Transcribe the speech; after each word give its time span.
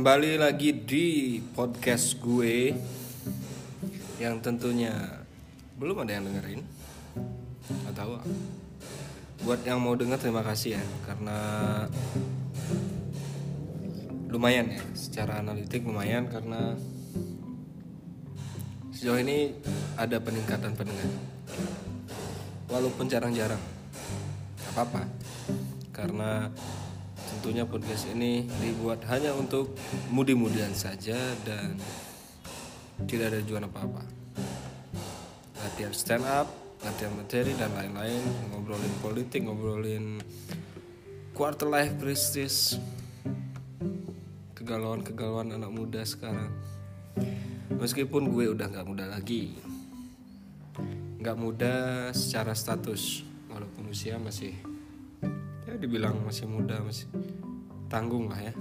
Kembali 0.00 0.40
lagi 0.40 0.72
di 0.72 1.36
podcast 1.52 2.24
gue 2.24 2.72
Yang 4.16 4.34
tentunya 4.40 4.96
belum 5.76 6.00
ada 6.00 6.16
yang 6.16 6.24
dengerin. 6.24 6.64
Gak 7.68 8.00
tahu. 8.00 8.16
Buat 9.44 9.60
yang 9.68 9.76
mau 9.76 9.92
denger 9.92 10.16
terima 10.16 10.40
kasih 10.40 10.80
ya 10.80 10.84
Karena 11.04 11.36
Lumayan 14.32 14.72
ya 14.72 14.80
Secara 14.96 15.44
analitik 15.44 15.84
lumayan 15.84 16.32
karena 16.32 16.80
Sejauh 18.96 19.20
ini 19.20 19.52
ada 20.00 20.16
peningkatan 20.16 20.80
pendengar 20.80 21.12
Walaupun 22.72 23.04
jarang-jarang 23.04 23.60
Gak 24.64 24.72
apa-apa 24.80 25.04
Karena 25.92 26.48
tentunya 27.40 27.64
podcast 27.64 28.04
ini 28.12 28.44
dibuat 28.60 29.00
hanya 29.08 29.32
untuk 29.32 29.72
mudi-mudian 30.12 30.76
saja 30.76 31.16
dan 31.40 31.72
tidak 33.08 33.32
ada 33.32 33.40
tujuan 33.40 33.64
apa-apa. 33.64 34.04
Latihan 35.56 35.88
stand 35.96 36.28
up, 36.28 36.52
latihan 36.84 37.16
materi 37.16 37.56
dan 37.56 37.72
lain-lain, 37.72 38.20
ngobrolin 38.52 38.92
politik, 39.00 39.48
ngobrolin 39.48 40.20
quarter 41.32 41.64
life 41.64 41.96
crisis, 41.96 42.76
kegalauan-kegalauan 44.52 45.56
anak 45.56 45.72
muda 45.72 46.04
sekarang. 46.04 46.52
Meskipun 47.72 48.36
gue 48.36 48.52
udah 48.52 48.68
nggak 48.68 48.84
muda 48.84 49.08
lagi, 49.08 49.56
nggak 51.24 51.36
muda 51.40 51.74
secara 52.12 52.52
status, 52.52 53.24
walaupun 53.48 53.88
usia 53.88 54.20
masih 54.20 54.52
ya 55.70 55.78
dibilang 55.78 56.26
masih 56.26 56.50
muda 56.50 56.82
masih 56.82 57.06
tanggung 57.86 58.26
lah 58.26 58.42
ya. 58.42 58.54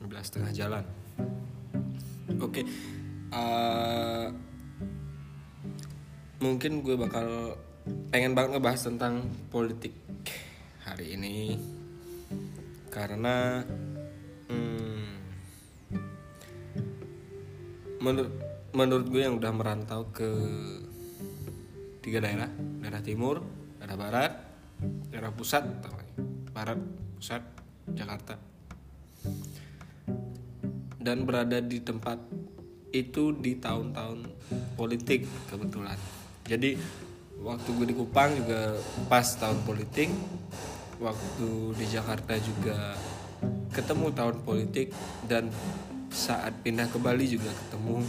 12 0.00 0.08
setengah 0.24 0.52
jalan. 0.56 0.84
Oke 2.40 2.64
uh, 3.28 4.32
mungkin 6.40 6.80
gue 6.80 6.96
bakal 6.96 7.60
pengen 8.08 8.32
banget 8.32 8.56
ngebahas 8.56 8.80
tentang 8.88 9.28
politik 9.52 9.92
hari 10.80 11.12
ini. 11.12 11.60
Karena 12.88 13.60
hmm, 14.48 15.08
menurut 18.00 18.32
menurut 18.72 19.06
gue 19.12 19.20
yang 19.20 19.36
udah 19.36 19.52
merantau 19.52 20.08
ke 20.08 20.30
tiga 22.00 22.24
daerah. 22.24 22.48
Daerah 22.80 23.04
timur 23.04 23.44
daerah 23.76 23.96
barat 23.96 24.32
daerah 25.12 25.32
pusat 25.32 25.64
barat 26.60 26.76
pusat 27.16 27.40
Jakarta. 27.96 28.36
Dan 31.00 31.24
berada 31.24 31.56
di 31.64 31.80
tempat 31.80 32.20
itu 32.92 33.32
di 33.32 33.56
tahun-tahun 33.56 34.28
politik 34.76 35.24
kebetulan. 35.48 35.96
Jadi 36.44 36.76
waktu 37.40 37.68
gue 37.72 37.86
di 37.88 37.96
Kupang 37.96 38.36
juga 38.36 38.76
pas 39.08 39.24
tahun 39.24 39.64
politik 39.64 40.12
waktu 41.00 41.48
di 41.80 41.86
Jakarta 41.88 42.36
juga 42.36 42.92
ketemu 43.72 44.12
tahun 44.12 44.36
politik 44.44 44.92
dan 45.24 45.48
saat 46.12 46.52
pindah 46.60 46.92
ke 46.92 47.00
Bali 47.00 47.24
juga 47.24 47.48
ketemu 47.48 48.04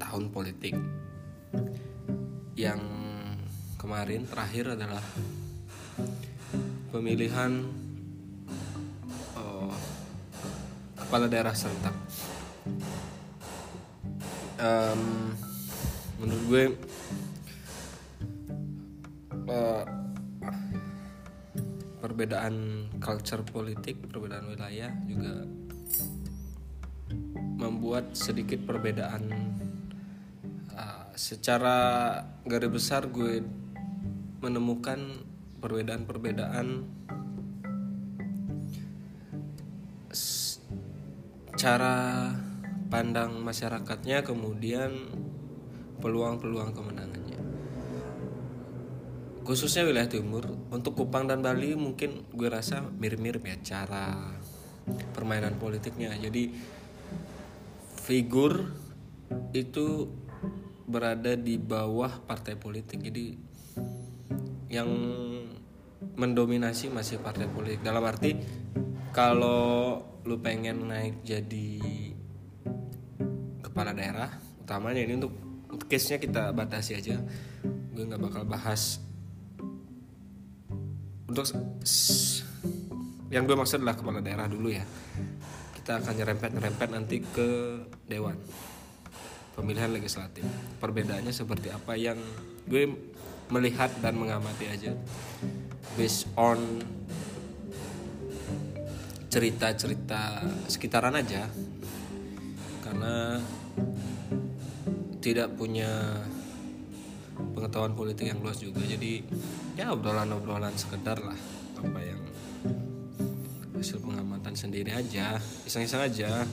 tahun 0.00 0.32
politik. 0.32 0.80
Yang 2.56 2.80
kemarin 3.76 4.24
terakhir 4.24 4.80
adalah 4.80 5.04
pemilihan 6.94 7.66
uh, 9.34 9.74
kepala 10.94 11.26
daerah 11.26 11.50
serentak. 11.50 11.90
Um, 14.62 15.34
menurut 16.22 16.44
gue 16.46 16.64
uh, 19.50 19.82
perbedaan 21.98 22.86
culture 23.02 23.42
politik, 23.42 23.98
perbedaan 24.06 24.54
wilayah 24.54 24.94
juga 25.10 25.50
membuat 27.58 28.14
sedikit 28.14 28.62
perbedaan 28.62 29.34
uh, 30.70 31.10
secara 31.18 31.76
garis 32.46 32.70
besar 32.70 33.10
gue 33.10 33.42
menemukan 34.38 35.23
perbedaan-perbedaan. 35.64 36.84
Cara 41.56 41.96
pandang 42.92 43.40
masyarakatnya 43.40 44.20
kemudian 44.20 44.92
peluang-peluang 46.04 46.76
kemenangannya. 46.76 47.40
Khususnya 49.44 49.88
wilayah 49.88 50.08
timur 50.12 50.44
untuk 50.68 51.00
Kupang 51.00 51.24
dan 51.24 51.40
Bali 51.40 51.72
mungkin 51.72 52.28
gue 52.36 52.48
rasa 52.52 52.84
mirip-mirip 52.84 53.40
ya 53.48 53.56
cara 53.64 54.36
permainan 55.16 55.56
politiknya. 55.56 56.12
Jadi 56.20 56.52
figur 58.04 58.68
itu 59.56 60.12
berada 60.84 61.32
di 61.32 61.56
bawah 61.56 62.20
partai 62.28 62.60
politik. 62.60 63.00
Jadi 63.00 63.36
yang 64.68 64.90
mendominasi 66.14 66.92
masih 66.92 67.18
partai 67.20 67.48
politik. 67.48 67.80
Dalam 67.80 68.04
arti 68.04 68.36
kalau 69.14 70.00
lu 70.24 70.40
pengen 70.40 70.88
naik 70.88 71.22
jadi 71.22 71.70
kepala 73.60 73.92
daerah 73.92 74.30
utamanya 74.64 75.04
ini 75.04 75.20
untuk 75.20 75.34
case 75.90 76.14
nya 76.14 76.18
kita 76.22 76.42
batasi 76.54 76.96
aja. 76.96 77.20
Gue 77.94 78.04
nggak 78.06 78.22
bakal 78.22 78.42
bahas 78.48 78.98
untuk 81.28 81.46
yang 83.34 83.42
gue 83.50 83.56
maksud 83.58 83.82
adalah 83.82 83.98
kepala 83.98 84.22
daerah 84.22 84.46
dulu 84.46 84.70
ya. 84.70 84.86
Kita 85.74 85.98
akan 85.98 86.14
nyerempet 86.14 86.50
nyerempet 86.54 86.88
nanti 86.94 87.16
ke 87.20 87.48
dewan. 88.06 88.38
Pemilihan 89.58 89.90
legislatif. 89.90 90.46
Perbedaannya 90.78 91.34
seperti 91.34 91.74
apa 91.74 91.98
yang 91.98 92.18
gue 92.70 92.86
melihat 93.52 93.90
dan 94.00 94.16
mengamati 94.16 94.70
aja 94.70 94.96
based 95.94 96.26
on 96.34 96.82
cerita-cerita 99.34 100.46
sekitaran 100.70 101.18
aja. 101.18 101.50
Karena 102.82 103.40
tidak 105.18 105.58
punya 105.58 106.22
pengetahuan 107.34 107.98
politik 107.98 108.30
yang 108.30 108.38
luas 108.38 108.62
juga. 108.62 108.86
Jadi 108.86 109.26
ya 109.74 109.90
obrolan-obrolan 109.90 110.78
sekedar 110.78 111.18
lah. 111.18 111.34
Apa 111.82 111.98
yang 111.98 112.22
hasil 113.74 113.98
pengamatan 113.98 114.54
sendiri 114.54 114.94
aja. 114.94 115.42
Iseng-iseng 115.66 116.04
aja. 116.04 116.30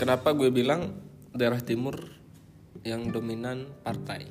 Kenapa 0.00 0.34
gue 0.34 0.50
bilang 0.50 0.90
daerah 1.30 1.62
timur 1.62 2.02
yang 2.82 3.14
dominan 3.14 3.70
partai? 3.86 4.26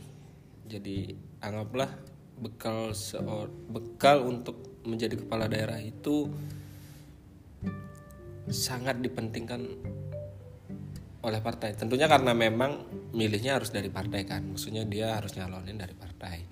Jadi 0.68 1.16
anggaplah 1.46 1.90
bekal 2.36 2.92
seor 2.92 3.48
bekal 3.72 4.28
untuk 4.28 4.84
menjadi 4.84 5.16
kepala 5.18 5.48
daerah 5.48 5.80
itu 5.80 6.30
sangat 8.50 9.02
dipentingkan 9.02 9.62
oleh 11.26 11.42
partai. 11.42 11.74
Tentunya 11.74 12.06
karena 12.06 12.38
memang 12.38 12.86
milihnya 13.18 13.58
harus 13.58 13.74
dari 13.74 13.90
partai 13.90 14.22
kan. 14.30 14.46
Maksudnya 14.46 14.86
dia 14.86 15.18
harus 15.18 15.34
nyalonin 15.34 15.82
dari 15.82 15.98
partai. 15.98 16.46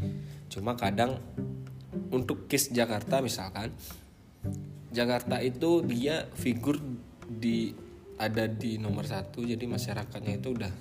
Cuma 0.49 0.73
kadang 0.73 1.21
untuk 2.09 2.49
kis 2.49 2.73
Jakarta 2.73 3.21
misalkan 3.21 3.69
Jakarta 4.89 5.41
itu 5.41 5.85
dia 5.85 6.25
figur 6.33 6.81
di 7.25 7.73
ada 8.17 8.45
di 8.45 8.77
nomor 8.77 9.09
satu 9.09 9.41
jadi 9.41 9.65
masyarakatnya 9.65 10.37
itu 10.37 10.53
udah 10.53 10.73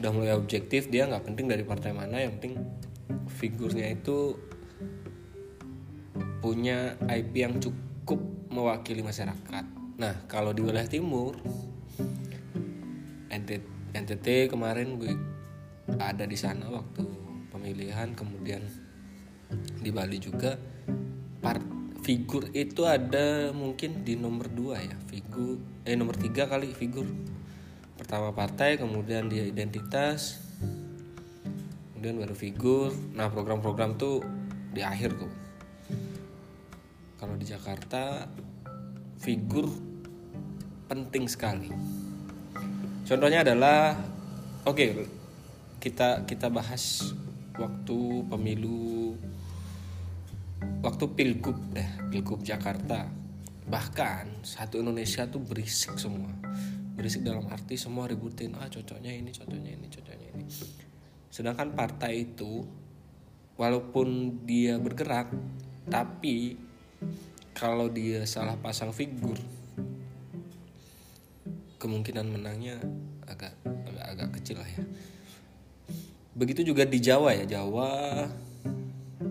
udah 0.00 0.10
mulai 0.12 0.36
objektif 0.36 0.92
dia 0.92 1.08
nggak 1.08 1.24
penting 1.32 1.48
dari 1.48 1.64
partai 1.64 1.96
mana 1.96 2.20
yang 2.20 2.36
penting 2.36 2.60
figurnya 3.38 3.92
itu 3.92 4.36
punya 6.42 6.98
IP 7.06 7.32
yang 7.38 7.56
cukup 7.62 8.18
mewakili 8.50 9.00
masyarakat. 9.00 9.64
Nah, 9.96 10.26
kalau 10.26 10.50
di 10.50 10.60
wilayah 10.60 10.90
timur 10.90 11.38
NTT, 13.92 14.50
kemarin 14.50 14.98
gue 14.98 15.14
ada 16.02 16.26
di 16.26 16.34
sana 16.34 16.66
waktu 16.66 17.06
pemilihan, 17.54 18.12
kemudian 18.18 18.66
di 19.78 19.90
Bali 19.94 20.18
juga 20.18 20.58
part 21.38 21.62
figur 22.02 22.50
itu 22.50 22.82
ada 22.82 23.54
mungkin 23.54 24.02
di 24.02 24.18
nomor 24.18 24.50
dua 24.50 24.82
ya 24.82 24.98
figur 25.06 25.62
eh 25.86 25.94
nomor 25.94 26.18
tiga 26.18 26.50
kali 26.50 26.74
figur 26.74 27.06
pertama 27.94 28.34
partai 28.34 28.74
kemudian 28.74 29.30
dia 29.30 29.46
identitas 29.46 30.41
kemudian 32.02 32.18
baru 32.18 32.34
figur. 32.34 32.90
Nah 33.14 33.30
program-program 33.30 33.94
tuh 33.94 34.26
di 34.74 34.82
akhir 34.82 35.14
tuh. 35.22 35.30
Kalau 37.14 37.38
di 37.38 37.46
Jakarta 37.46 38.26
figur 39.22 39.70
penting 40.90 41.30
sekali. 41.30 41.70
Contohnya 43.06 43.46
adalah 43.46 43.94
oke 44.66 44.74
okay, 44.74 45.06
kita 45.78 46.26
kita 46.26 46.50
bahas 46.50 47.14
waktu 47.54 48.26
pemilu 48.26 49.14
waktu 50.82 51.06
pilgub 51.06 51.54
deh 51.70 51.86
pilgub 52.10 52.42
Jakarta. 52.42 53.06
Bahkan 53.62 54.42
satu 54.42 54.82
Indonesia 54.82 55.30
tuh 55.30 55.38
berisik 55.38 55.94
semua. 56.02 56.34
Berisik 56.98 57.22
dalam 57.22 57.46
arti 57.46 57.78
semua 57.78 58.10
ributin 58.10 58.58
ah 58.58 58.66
cocoknya 58.66 59.14
ini 59.14 59.30
cocoknya 59.30 59.70
ini 59.70 59.86
cocoknya 59.86 60.28
ini 60.34 60.44
sedangkan 61.32 61.72
partai 61.72 62.28
itu 62.28 62.60
walaupun 63.56 64.38
dia 64.44 64.76
bergerak 64.76 65.32
tapi 65.88 66.60
kalau 67.56 67.88
dia 67.88 68.28
salah 68.28 68.60
pasang 68.60 68.92
figur 68.92 69.40
kemungkinan 71.80 72.28
menangnya 72.30 72.78
agak 73.26 73.56
agak 73.64 74.06
agak 74.12 74.28
kecil 74.38 74.62
lah 74.62 74.70
ya. 74.70 74.84
Begitu 76.38 76.70
juga 76.70 76.86
di 76.86 77.02
Jawa 77.02 77.34
ya. 77.34 77.58
Jawa 77.58 77.90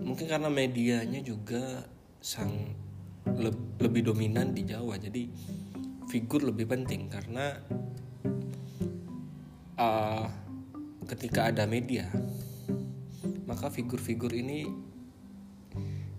mungkin 0.04 0.26
karena 0.28 0.52
medianya 0.52 1.24
juga 1.24 1.88
sang 2.20 2.76
le, 3.24 3.50
lebih 3.80 4.12
dominan 4.12 4.52
di 4.52 4.68
Jawa. 4.68 5.00
Jadi 5.00 5.32
figur 6.12 6.44
lebih 6.44 6.68
penting 6.68 7.08
karena 7.08 7.56
uh, 9.80 10.28
ketika 11.06 11.50
ada 11.50 11.66
media 11.66 12.10
maka 13.46 13.68
figur-figur 13.68 14.32
ini 14.32 14.64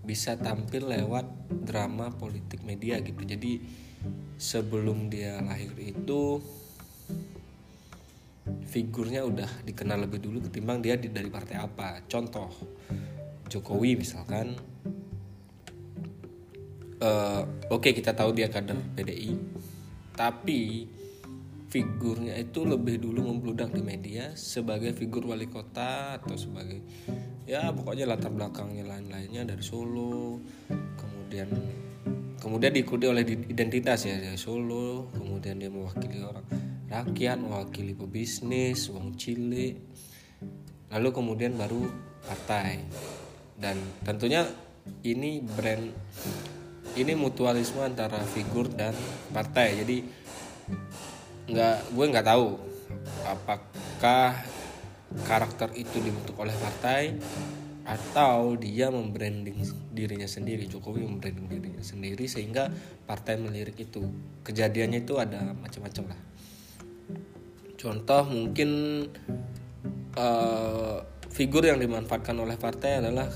bisa 0.04 0.36
tampil 0.36 0.86
lewat 0.86 1.24
drama 1.64 2.12
politik 2.12 2.60
media 2.62 3.00
gitu. 3.00 3.24
Jadi 3.24 3.58
sebelum 4.36 5.08
dia 5.08 5.40
lahir 5.40 5.72
itu 5.80 6.38
figurnya 8.68 9.24
udah 9.24 9.48
dikenal 9.64 10.04
lebih 10.04 10.20
dulu 10.20 10.44
ketimbang 10.44 10.84
dia 10.84 11.00
dari 11.00 11.32
partai 11.32 11.56
apa. 11.56 12.04
Contoh 12.04 12.52
Jokowi 13.48 13.96
misalkan 13.96 14.54
uh, 17.00 17.42
oke 17.72 17.80
okay, 17.80 17.92
kita 17.96 18.12
tahu 18.12 18.36
dia 18.36 18.52
kader 18.52 18.76
PDI 18.94 19.32
tapi 20.14 20.86
figurnya 21.74 22.38
itu 22.38 22.62
lebih 22.62 23.02
dulu 23.02 23.34
membludak 23.34 23.74
di 23.74 23.82
media 23.82 24.30
sebagai 24.38 24.94
figur 24.94 25.26
wali 25.26 25.50
kota 25.50 26.22
atau 26.22 26.38
sebagai 26.38 26.78
ya 27.50 27.74
pokoknya 27.74 28.06
latar 28.06 28.30
belakangnya 28.30 28.86
lain-lainnya 28.86 29.42
dari 29.42 29.64
Solo 29.66 30.38
kemudian 30.70 31.50
kemudian 32.38 32.70
diikuti 32.70 33.10
oleh 33.10 33.26
identitas 33.26 34.06
ya 34.06 34.22
dari 34.22 34.38
Solo 34.38 35.10
kemudian 35.18 35.58
dia 35.58 35.66
mewakili 35.66 36.22
orang 36.22 36.46
rakyat 36.86 37.42
mewakili 37.42 37.98
pebisnis 37.98 38.86
uang 38.94 39.18
cilik 39.18 39.74
lalu 40.94 41.10
kemudian 41.10 41.58
baru 41.58 41.90
partai. 42.22 42.86
Dan 43.58 43.78
tentunya 44.02 44.46
ini 45.02 45.42
brand 45.42 45.90
ini 46.94 47.12
mutualisme 47.18 47.82
antara 47.82 48.22
figur 48.22 48.70
dan 48.70 48.94
partai. 49.34 49.82
Jadi 49.82 49.98
nggak 51.44 51.76
gue 51.92 52.06
nggak 52.08 52.26
tahu 52.26 52.56
apakah 53.28 54.32
karakter 55.28 55.70
itu 55.76 56.00
dibentuk 56.00 56.34
oleh 56.40 56.56
partai 56.56 57.14
atau 57.84 58.56
dia 58.56 58.88
membranding 58.88 59.60
dirinya 59.92 60.24
sendiri 60.24 60.64
Jokowi 60.64 61.04
membranding 61.04 61.46
dirinya 61.52 61.84
sendiri 61.84 62.24
sehingga 62.24 62.72
partai 63.04 63.36
melirik 63.36 63.76
itu. 63.76 64.08
Kejadiannya 64.40 65.04
itu 65.04 65.20
ada 65.20 65.52
macam-macam 65.52 66.16
lah. 66.16 66.20
Contoh 67.76 68.24
mungkin 68.32 68.70
uh, 70.16 71.04
figur 71.28 71.68
yang 71.68 71.76
dimanfaatkan 71.76 72.32
oleh 72.40 72.56
partai 72.56 73.04
adalah 73.04 73.28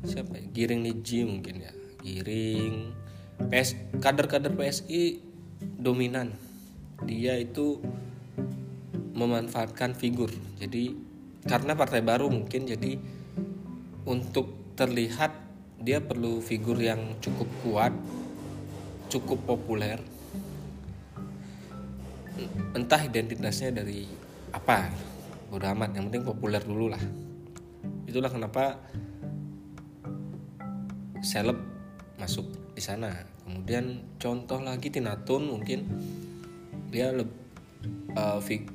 siapa 0.00 0.40
ya? 0.40 0.44
Giring 0.48 0.80
Niji 0.80 1.28
mungkin 1.28 1.60
ya. 1.60 1.72
Giring 2.00 2.96
PS 3.52 4.00
kader-kader 4.00 4.56
PSI 4.56 5.20
dominan 5.60 6.32
dia 7.06 7.38
itu 7.38 7.78
memanfaatkan 9.14 9.94
figur. 9.94 10.32
Jadi 10.58 10.96
karena 11.44 11.76
partai 11.76 12.00
baru 12.00 12.32
mungkin 12.32 12.66
jadi 12.66 12.98
untuk 14.04 14.74
terlihat 14.74 15.32
dia 15.84 16.00
perlu 16.00 16.40
figur 16.40 16.80
yang 16.80 17.20
cukup 17.20 17.48
kuat 17.62 17.92
cukup 19.12 19.38
populer. 19.46 20.02
Entah 22.74 22.98
identitasnya 22.98 23.70
dari 23.70 24.10
apa 24.50 24.90
bodo 25.46 25.70
amat 25.70 25.94
yang 25.94 26.10
penting 26.10 26.26
populer 26.26 26.58
dulu 26.58 26.90
lah. 26.90 27.02
Itulah 28.10 28.26
kenapa 28.26 28.82
seleb 31.22 31.62
masuk 32.18 32.74
di 32.74 32.82
sana. 32.82 33.14
Kemudian 33.46 34.18
contoh 34.18 34.58
lagi 34.58 34.90
Tinatun 34.90 35.46
mungkin 35.46 35.86
dia 36.92 37.12
le, 37.12 37.24
uh, 38.16 38.40
fig, 38.40 38.66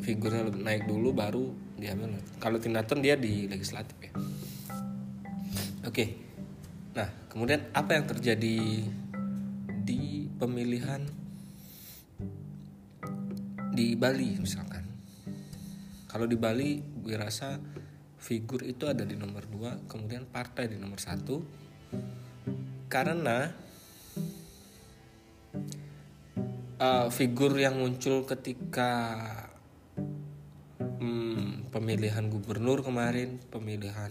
figurnya 0.00 0.48
lebih 0.48 0.62
naik 0.62 0.84
dulu 0.88 1.12
baru 1.12 1.44
diambil. 1.80 2.20
Kalau 2.36 2.60
Tinatun 2.60 3.00
dia 3.00 3.16
di 3.16 3.48
legislatif 3.48 3.96
ya. 4.00 4.12
Oke. 5.88 6.04
Nah 6.92 7.08
kemudian 7.32 7.72
apa 7.72 7.96
yang 7.96 8.04
terjadi 8.04 8.84
di 9.80 10.28
pemilihan 10.36 11.00
di 13.72 13.96
Bali 13.96 14.36
misalkan? 14.36 14.84
Kalau 16.10 16.26
di 16.28 16.36
Bali 16.36 16.82
gue 17.00 17.16
rasa 17.16 17.56
figur 18.20 18.60
itu 18.66 18.84
ada 18.84 19.08
di 19.08 19.16
nomor 19.16 19.48
dua 19.48 19.80
kemudian 19.88 20.28
partai 20.28 20.68
di 20.68 20.76
nomor 20.76 21.00
satu. 21.00 21.40
Karena 22.90 23.46
uh, 26.80 27.06
figur 27.12 27.52
yang 27.60 27.76
muncul 27.76 28.24
ketika 28.24 29.20
hmm, 30.80 31.68
pemilihan 31.68 32.26
gubernur 32.32 32.80
kemarin, 32.80 33.36
pemilihan 33.52 34.10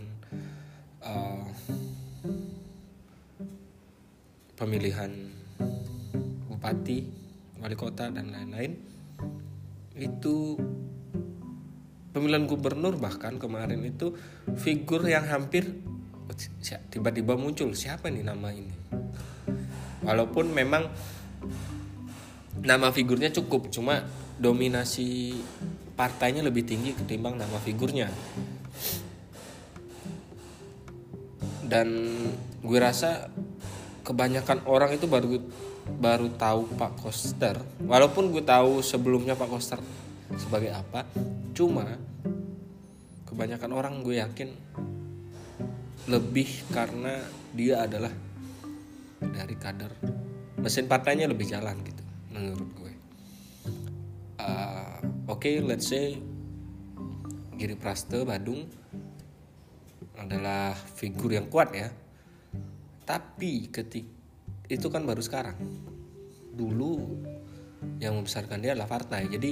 uh, 1.01 1.50
pemilihan 4.53 5.12
bupati, 6.46 7.10
wali 7.58 7.75
kota 7.75 8.13
dan 8.13 8.29
lain-lain 8.29 8.77
itu 10.00 10.55
pemilihan 12.15 12.48
gubernur 12.48 12.96
bahkan 12.96 13.36
kemarin 13.36 13.84
itu 13.84 14.15
figur 14.55 15.03
yang 15.03 15.27
hampir 15.27 15.67
tiba-tiba 16.94 17.36
muncul. 17.36 17.74
Siapa 17.75 18.08
nih 18.08 18.24
nama 18.24 18.53
ini? 18.53 18.75
Walaupun 20.05 20.55
memang 20.55 20.88
nama 22.63 22.92
figurnya 22.92 23.32
cukup 23.32 23.72
cuma 23.72 24.04
dominasi 24.39 25.36
partainya 25.96 26.44
lebih 26.44 26.63
tinggi 26.63 26.96
ketimbang 26.96 27.36
nama 27.36 27.60
figurnya. 27.60 28.08
Dan 31.70 31.88
gue 32.63 32.80
rasa 32.80 33.30
kebanyakan 34.04 34.66
orang 34.66 34.96
itu 34.96 35.06
baru 35.06 35.38
baru 36.00 36.28
tahu 36.34 36.72
Pak 36.80 37.04
Koster. 37.04 37.60
Walaupun 37.84 38.32
gue 38.32 38.44
tahu 38.44 38.82
sebelumnya 38.82 39.36
Pak 39.36 39.50
Koster 39.51 39.80
sebagai 40.39 40.72
apa 40.74 41.04
cuma 41.54 42.00
kebanyakan 43.28 43.72
orang 43.75 43.94
gue 44.01 44.18
yakin 44.18 44.50
lebih 46.10 46.50
karena 46.74 47.22
dia 47.54 47.86
adalah 47.86 48.12
dari 49.20 49.56
kader. 49.60 49.92
Mesin 50.60 50.92
partainya 50.92 51.28
lebih 51.30 51.48
jalan 51.48 51.80
gitu 51.86 51.99
menurut 52.29 52.69
gue. 52.77 52.93
Uh, 54.39 55.03
oke 55.27 55.43
okay, 55.43 55.59
let's 55.59 55.91
say 55.91 56.15
Giri 57.59 57.75
Praste 57.75 58.24
Badung 58.24 58.71
adalah 60.15 60.75
figur 60.75 61.36
yang 61.36 61.51
kuat 61.51 61.75
ya. 61.75 61.91
Tapi 63.03 63.67
ketik 63.67 64.07
itu 64.69 64.88
kan 64.88 65.03
baru 65.03 65.19
sekarang. 65.19 65.57
Dulu 66.55 66.93
yang 68.00 68.15
membesarkan 68.19 68.63
dia 68.63 68.71
adalah 68.75 68.88
partai. 68.88 69.27
Jadi 69.27 69.51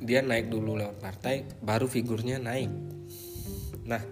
dia 0.00 0.22
naik 0.22 0.48
dulu 0.52 0.78
lewat 0.78 0.96
partai 1.02 1.44
baru 1.60 1.84
figurnya 1.90 2.40
naik. 2.40 2.70
Nah 3.84 4.02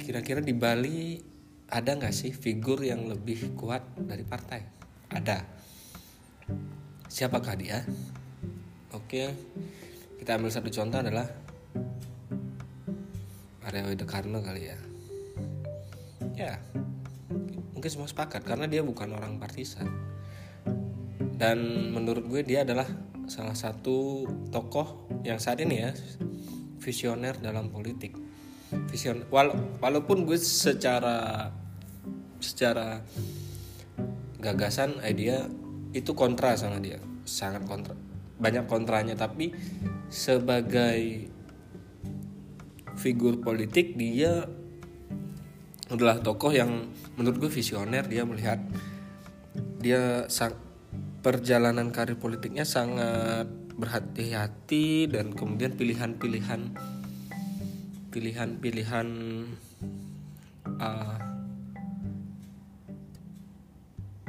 kira-kira 0.00 0.40
di 0.42 0.54
Bali 0.56 1.18
ada 1.70 1.96
nggak 1.96 2.14
sih 2.14 2.30
figur 2.30 2.82
yang 2.82 3.06
lebih 3.06 3.54
kuat 3.58 3.82
dari 3.98 4.22
partai? 4.22 4.60
Ada 5.10 5.63
siapakah 7.08 7.54
dia? 7.58 7.82
Oke 8.92 9.34
kita 10.20 10.40
ambil 10.40 10.48
satu 10.48 10.72
contoh 10.72 11.04
adalah 11.04 11.28
Arya 13.64 13.92
Karno 14.08 14.40
kali 14.40 14.72
ya. 14.72 14.78
Ya 16.34 16.54
mungkin 17.84 18.00
semua 18.00 18.08
sepakat 18.08 18.48
karena 18.48 18.64
dia 18.64 18.80
bukan 18.80 19.12
orang 19.12 19.36
partisan. 19.36 19.84
Dan 21.36 21.92
menurut 21.92 22.24
gue 22.24 22.40
dia 22.40 22.64
adalah 22.64 22.88
salah 23.28 23.52
satu 23.52 24.24
tokoh 24.48 25.04
yang 25.20 25.36
saat 25.36 25.60
ini 25.60 25.84
ya 25.84 25.92
visioner 26.80 27.36
dalam 27.44 27.68
politik. 27.68 28.16
Vision 28.88 29.28
wala 29.28 29.52
walaupun 29.84 30.24
gue 30.24 30.40
secara 30.40 31.52
secara 32.40 33.04
gagasan 34.40 35.04
idea 35.04 35.44
itu 35.94 36.12
kontra 36.12 36.58
sama 36.58 36.82
dia. 36.82 36.98
Sangat 37.24 37.64
kontra. 37.64 37.94
Banyak 38.42 38.66
kontranya 38.66 39.14
tapi 39.14 39.54
sebagai 40.10 41.30
figur 42.98 43.38
politik 43.40 43.94
dia 43.94 44.44
adalah 45.88 46.18
tokoh 46.18 46.50
yang 46.50 46.90
menurut 47.14 47.46
gue 47.46 47.50
visioner. 47.54 48.04
Dia 48.10 48.26
melihat 48.26 48.58
dia 49.78 50.26
sang, 50.26 50.58
perjalanan 51.22 51.94
karir 51.94 52.18
politiknya 52.18 52.66
sangat 52.66 53.46
berhati-hati 53.74 55.10
dan 55.10 55.34
kemudian 55.34 55.74
pilihan-pilihan 55.74 56.78
pilihan-pilihan 58.14 59.08
uh, 60.78 61.33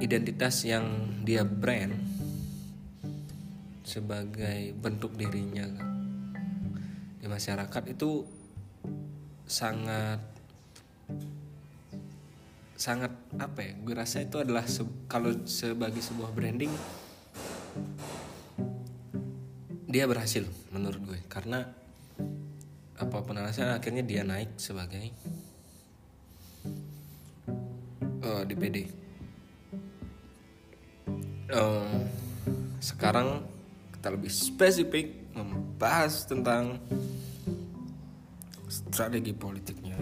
identitas 0.02 0.66
yang 0.68 0.86
dia 1.24 1.48
brand 1.48 1.96
sebagai 3.86 4.76
bentuk 4.76 5.16
dirinya 5.16 5.70
di 7.22 7.28
masyarakat 7.30 7.84
itu 7.96 8.26
sangat 9.46 10.20
sangat 12.76 13.14
apa 13.40 13.60
ya 13.62 13.74
gue 13.80 13.96
rasa 13.96 14.26
itu 14.26 14.42
adalah 14.42 14.68
se 14.68 14.84
kalau 15.08 15.32
sebagai 15.48 16.04
sebuah 16.04 16.36
branding 16.36 16.74
dia 19.96 20.04
berhasil 20.12 20.44
menurut 20.76 21.00
gue. 21.08 21.20
Karena 21.32 21.64
apa 23.00 23.18
pun 23.24 23.40
alasan 23.40 23.72
akhirnya 23.72 24.04
dia 24.04 24.28
naik 24.28 24.60
sebagai 24.60 25.08
uh, 28.24 28.44
di 28.44 28.56
PD 28.60 29.05
uh, 31.52 32.02
sekarang 32.80 33.44
kita 33.94 34.08
lebih 34.14 34.32
spesifik 34.32 35.08
membahas 35.36 36.26
tentang 36.26 36.80
strategi 38.70 39.34
politiknya 39.36 39.98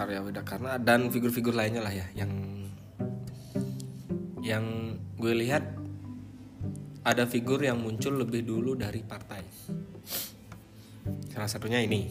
Arya 0.00 0.24
Widakarna 0.24 0.80
dan 0.80 1.12
figur-figur 1.12 1.52
lainnya 1.52 1.84
lah 1.84 1.92
ya 1.92 2.06
yang 2.16 2.32
yang 4.40 4.64
gue 5.20 5.34
lihat 5.36 5.64
ada 7.04 7.24
figur 7.28 7.60
yang 7.60 7.80
muncul 7.80 8.12
lebih 8.12 8.44
dulu 8.44 8.76
dari 8.76 9.00
partai. 9.04 9.42
Salah 11.32 11.48
satunya 11.48 11.80
ini 11.80 12.08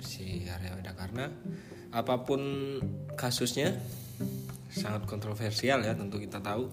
si 0.00 0.44
Arya 0.48 0.76
Widakarna. 0.76 1.28
Apa 1.92 2.24
pun 2.24 2.40
kasusnya 3.16 3.76
sangat 4.72 5.04
kontroversial 5.04 5.84
ya 5.84 5.92
tentu 5.92 6.16
kita 6.16 6.40
tahu 6.40 6.72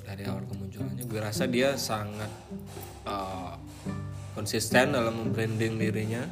dari 0.00 0.24
awal 0.24 0.48
kemunculannya. 0.48 1.04
Gue 1.04 1.20
rasa 1.20 1.44
dia 1.44 1.76
sangat 1.76 2.32
uh, 3.04 3.60
konsisten 4.32 4.96
dalam 4.96 5.12
membranding 5.20 5.76
dirinya 5.76 6.24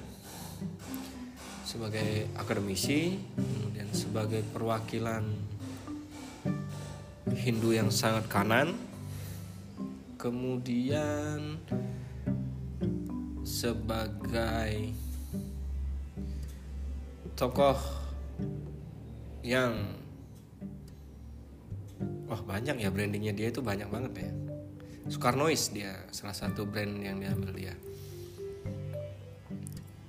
sebagai 1.69 2.33
akademisi, 2.41 3.21
kemudian 3.37 3.93
sebagai 3.93 4.41
perwakilan 4.49 5.29
Hindu 7.37 7.77
yang 7.77 7.93
sangat 7.93 8.25
kanan, 8.33 8.73
kemudian 10.17 11.61
sebagai 13.45 14.97
tokoh 17.37 17.77
yang 19.45 20.06
wah 22.27 22.43
banyak 22.43 22.77
ya 22.83 22.91
brandingnya 22.91 23.33
dia 23.33 23.49
itu 23.49 23.63
banyak 23.63 23.89
banget 23.89 24.27
ya 24.27 24.31
Soekarnois 25.07 25.71
dia 25.71 25.95
salah 26.11 26.35
satu 26.35 26.67
brand 26.67 26.99
yang 26.99 27.23
diambil 27.23 27.55
dia 27.55 27.75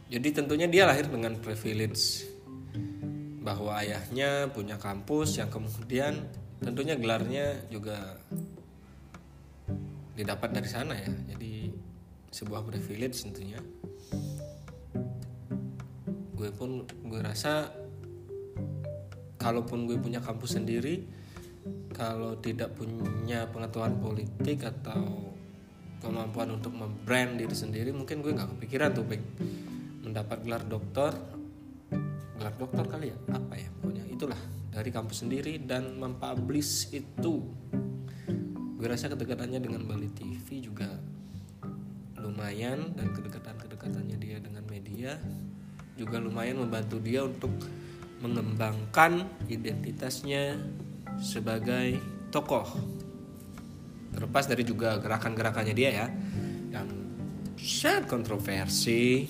jadi 0.08 0.28
tentunya 0.32 0.68
dia 0.72 0.88
lahir 0.88 1.06
dengan 1.12 1.36
privilege 1.38 2.24
bahwa 3.44 3.80
ayahnya 3.80 4.52
punya 4.52 4.76
kampus 4.76 5.40
yang 5.40 5.48
kemudian 5.48 6.28
tentunya 6.60 7.00
gelarnya 7.00 7.64
juga 7.72 8.20
didapat 10.18 10.50
dari 10.52 10.70
sana 10.72 10.98
ya. 10.98 11.12
Jadi 11.36 11.72
sebuah 12.34 12.66
privilege 12.68 13.24
tentunya. 13.24 13.62
Gue 16.36 16.50
pun 16.52 16.84
gue 16.88 17.22
rasa 17.24 17.72
kalaupun 19.40 19.86
gue 19.86 19.96
punya 20.02 20.20
kampus 20.20 20.58
sendiri 20.58 21.06
kalau 21.98 22.38
tidak 22.38 22.78
punya 22.78 23.50
pengetahuan 23.50 23.98
politik 23.98 24.62
atau 24.62 25.34
kemampuan 25.98 26.54
untuk 26.54 26.78
membrand 26.78 27.42
diri 27.42 27.58
sendiri 27.58 27.90
mungkin 27.90 28.22
gue 28.22 28.38
nggak 28.38 28.54
kepikiran 28.54 28.94
tuh 28.94 29.04
baik 29.04 29.24
mendapat 30.06 30.38
gelar 30.46 30.64
doktor. 30.64 31.12
Gelar 32.38 32.54
doktor 32.56 32.86
kali 32.86 33.10
ya? 33.10 33.18
Apa 33.34 33.58
ya 33.58 33.68
pokoknya? 33.82 34.06
Itulah 34.14 34.38
dari 34.70 34.94
kampus 34.94 35.26
sendiri 35.26 35.58
dan 35.58 35.98
mempublish 35.98 36.94
itu. 36.94 37.42
Gue 38.78 38.88
rasa 38.88 39.10
kedekatannya 39.10 39.58
dengan 39.58 39.82
Bali 39.90 40.06
TV 40.14 40.62
juga 40.62 40.94
lumayan 42.22 42.94
dan 42.94 43.10
kedekatan-kedekatannya 43.10 44.22
dia 44.22 44.38
dengan 44.38 44.62
media 44.70 45.18
juga 45.98 46.22
lumayan 46.22 46.62
membantu 46.62 47.02
dia 47.02 47.26
untuk 47.26 47.50
mengembangkan 48.22 49.26
identitasnya 49.50 50.62
sebagai 51.22 51.98
tokoh. 52.30 52.66
Terlepas 54.14 54.50
dari 54.50 54.64
juga 54.66 54.98
gerakan-gerakannya 54.98 55.76
dia 55.78 55.90
ya 55.94 56.08
yang 56.74 56.88
sangat 57.58 58.10
kontroversi. 58.10 59.26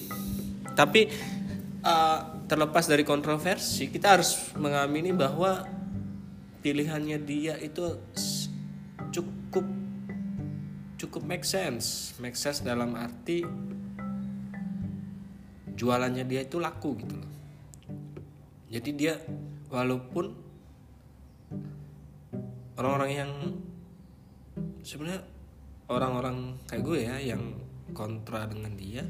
Tapi 0.78 1.10
uh, 1.84 2.20
terlepas 2.48 2.86
dari 2.88 3.04
kontroversi 3.04 3.92
kita 3.92 4.20
harus 4.20 4.56
mengamini 4.56 5.12
bahwa 5.12 5.66
pilihannya 6.64 7.18
dia 7.24 7.56
itu 7.60 8.00
cukup 9.12 9.66
cukup 10.98 11.22
make 11.28 11.44
sense. 11.44 12.16
Make 12.24 12.40
sense 12.40 12.64
dalam 12.64 12.96
arti 12.96 13.44
jualannya 15.78 16.26
dia 16.26 16.42
itu 16.42 16.58
laku 16.58 16.98
gitu 16.98 17.16
loh. 17.16 17.34
Jadi 18.68 18.90
dia 18.98 19.16
walaupun 19.70 20.47
orang-orang 22.78 23.12
yang 23.12 23.32
sebenarnya 24.84 25.22
orang-orang 25.88 26.60
kayak 26.68 26.84
gue 26.84 27.00
ya 27.04 27.16
yang 27.20 27.44
kontra 27.96 28.46
dengan 28.48 28.76
dia 28.76 29.04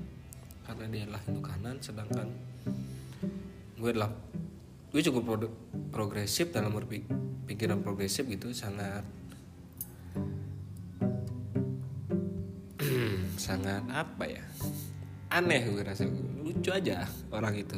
karena 0.65 0.85
dia 0.91 1.01
adalah 1.07 1.21
Hindu 1.25 1.41
kanan 1.41 1.77
sedangkan 1.81 2.27
gue 3.77 3.89
adalah 3.89 4.11
gue 4.93 5.01
cukup 5.03 5.23
pro 5.25 5.47
progresif 5.91 6.49
dalam 6.53 6.73
berpikiran 6.73 7.81
progresif 7.83 8.25
gitu 8.29 8.53
sangat 8.53 9.03
sangat 13.45 13.83
apa 13.89 14.25
ya 14.25 14.45
aneh 15.27 15.67
gue 15.67 15.83
rasa 15.83 16.07
lucu 16.07 16.71
aja 16.71 17.03
orang 17.31 17.55
itu. 17.59 17.77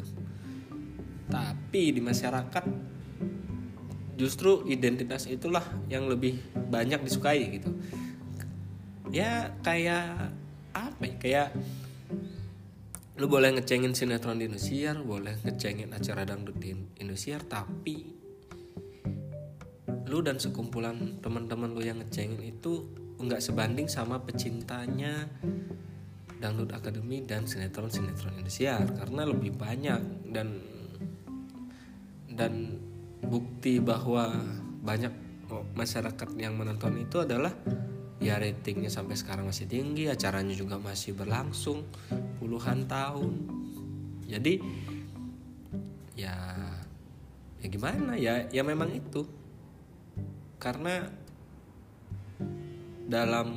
Tapi 1.29 1.93
di 1.93 2.01
masyarakat 2.01 2.65
justru 4.19 4.67
identitas 4.67 5.31
itulah 5.31 5.63
yang 5.88 6.11
lebih 6.11 6.43
banyak 6.67 6.99
disukai 7.07 7.55
gitu. 7.55 7.71
Ya 9.15 9.55
kayak 9.63 10.35
apa 10.75 11.03
ya? 11.07 11.15
Kayak 11.17 11.47
lu 13.19 13.27
boleh 13.27 13.51
ngecengin 13.51 13.91
sinetron 13.91 14.39
di 14.39 14.47
Indosiar 14.47 14.95
boleh 15.03 15.35
ngecengin 15.43 15.91
acara 15.91 16.23
dangdut 16.23 16.55
di 16.55 16.71
Indosiar 17.03 17.43
tapi 17.43 18.15
lu 20.07 20.23
dan 20.23 20.39
sekumpulan 20.39 21.19
teman-teman 21.19 21.75
lu 21.75 21.83
yang 21.83 21.99
ngecengin 21.99 22.39
itu 22.39 22.88
nggak 23.19 23.43
sebanding 23.43 23.91
sama 23.91 24.23
pecintanya 24.23 25.27
dangdut 26.39 26.71
akademi 26.71 27.19
dan 27.27 27.43
sinetron 27.43 27.91
sinetron 27.91 28.39
Indosiar 28.39 28.88
karena 28.95 29.27
lebih 29.27 29.51
banyak 29.51 30.31
dan 30.31 30.63
dan 32.31 32.79
bukti 33.25 33.83
bahwa 33.83 34.31
banyak 34.83 35.11
masyarakat 35.75 36.29
yang 36.38 36.55
menonton 36.55 36.95
itu 37.01 37.19
adalah 37.25 37.51
ya 38.19 38.35
ratingnya 38.35 38.91
sampai 38.91 39.15
sekarang 39.15 39.47
masih 39.47 39.65
tinggi 39.65 40.11
acaranya 40.11 40.53
juga 40.53 40.75
masih 40.77 41.15
berlangsung 41.15 41.88
puluhan 42.38 42.85
tahun. 42.85 43.33
Jadi 44.29 44.61
ya 46.19 46.35
ya 47.59 47.67
gimana 47.67 48.13
ya? 48.19 48.45
Ya 48.51 48.61
memang 48.61 48.93
itu. 48.93 49.25
Karena 50.59 51.07
dalam 53.09 53.49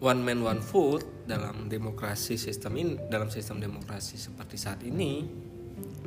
one 0.00 0.20
man 0.20 0.40
one 0.42 0.60
vote 0.64 1.24
dalam 1.24 1.68
demokrasi 1.70 2.36
sistem 2.36 2.76
ini 2.76 2.92
dalam 3.08 3.32
sistem 3.32 3.60
demokrasi 3.60 4.20
seperti 4.20 4.56
saat 4.60 4.80
ini 4.84 5.43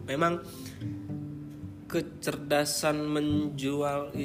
memang 0.08 0.40
kecerdasan 1.92 3.04
menjual 3.08 4.16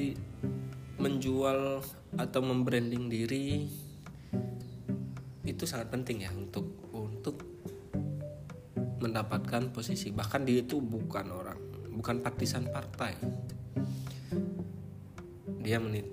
menjual 1.03 1.83
atau 2.15 2.41
membranding 2.43 3.11
diri 3.11 3.67
itu 5.43 5.65
sangat 5.67 5.91
penting 5.91 6.23
ya 6.23 6.31
untuk 6.31 6.71
untuk 6.95 7.43
mendapatkan 9.03 9.75
posisi. 9.75 10.15
Bahkan 10.15 10.47
dia 10.47 10.62
itu 10.62 10.79
bukan 10.79 11.27
orang 11.35 11.59
bukan 11.91 12.23
partisan 12.23 12.71
partai. 12.71 13.19
Dia 15.62 15.83
menit 15.83 16.07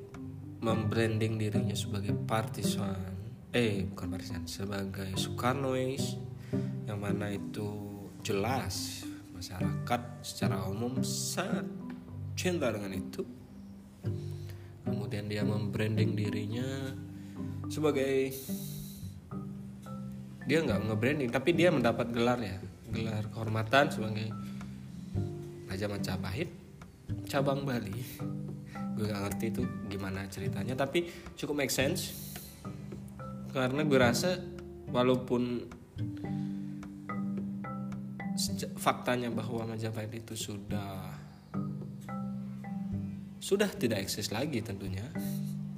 membranding 0.59 1.37
dirinya 1.37 1.77
sebagai 1.77 2.13
partisan 2.13 3.17
eh 3.49 3.81
bukan 3.89 4.07
partisan 4.13 4.45
sebagai 4.45 5.09
Soekarnois 5.17 6.13
yang 6.85 7.01
mana 7.01 7.33
itu 7.33 7.65
jelas 8.21 9.08
masyarakat 9.39 10.01
secara 10.19 10.67
umum 10.67 10.99
sangat 10.99 11.63
cinta 12.35 12.67
dengan 12.75 12.91
itu. 12.91 13.23
Kemudian 14.83 15.31
dia 15.31 15.47
membranding 15.47 16.11
dirinya 16.11 16.91
sebagai 17.71 18.35
dia 20.43 20.59
nggak 20.65 20.91
nge-branding 20.91 21.29
tapi 21.31 21.55
dia 21.55 21.69
mendapat 21.71 22.09
gelar 22.11 22.41
ya 22.41 22.57
gelar 22.89 23.23
kehormatan 23.29 23.85
sebagai 23.93 24.27
Raja 25.69 25.85
Majapahit 25.87 26.49
cabang 27.29 27.63
Bali. 27.63 27.93
Gue 28.97 29.07
gak 29.07 29.21
ngerti 29.29 29.45
itu 29.53 29.63
gimana 29.87 30.27
ceritanya 30.27 30.75
tapi 30.75 31.07
cukup 31.39 31.63
make 31.63 31.71
sense. 31.71 32.35
Karena 33.53 33.85
gue 33.85 33.99
rasa 34.01 34.41
walaupun 34.89 35.69
faktanya 38.79 39.27
bahwa 39.27 39.75
Majapahit 39.75 40.23
itu 40.23 40.35
sudah 40.35 41.11
sudah 43.39 43.71
tidak 43.71 44.03
eksis 44.03 44.31
lagi 44.31 44.59
tentunya 44.59 45.07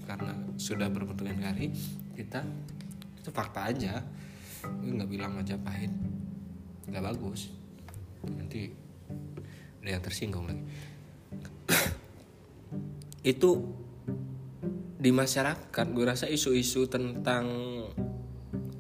karena 0.06 0.34
sudah 0.58 0.90
berbentuk 0.90 1.30
NKRI 1.30 1.68
kita 2.18 2.44
itu 3.22 3.30
fakta 3.30 3.70
aja. 3.70 4.02
Gue 4.62 4.94
nggak 4.94 5.10
bilang 5.10 5.38
Majapahit 5.38 5.94
nggak 6.90 7.06
bagus. 7.06 7.54
Nanti 8.26 8.70
yang 9.82 10.02
tersinggung 10.02 10.46
lagi. 10.46 10.64
Itu 13.34 13.82
di 15.02 15.10
masyarakat 15.10 15.86
gue 15.98 16.06
rasa 16.06 16.30
isu-isu 16.30 16.86
tentang 16.86 17.50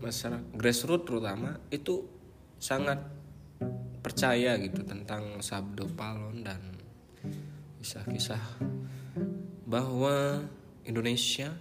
masyarakat 0.01 0.53
grassroots 0.53 1.09
terutama 1.09 1.57
itu 1.73 2.05
sangat 2.61 3.01
percaya 4.01 4.57
gitu 4.57 4.81
tentang 4.81 5.37
sabdo 5.45 5.85
palon 5.93 6.41
dan 6.41 6.59
kisah-kisah 7.77 8.41
bahwa 9.69 10.41
Indonesia 10.83 11.53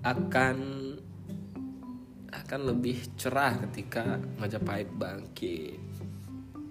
akan 0.00 0.56
akan 2.32 2.60
lebih 2.62 2.96
cerah 3.20 3.58
ketika 3.68 4.16
Majapahit 4.40 4.88
bangkit. 4.96 5.80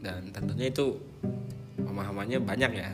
Dan 0.02 0.30
tentunya 0.34 0.70
itu 0.70 0.98
pemahamannya 1.78 2.42
banyak 2.42 2.72
ya. 2.74 2.92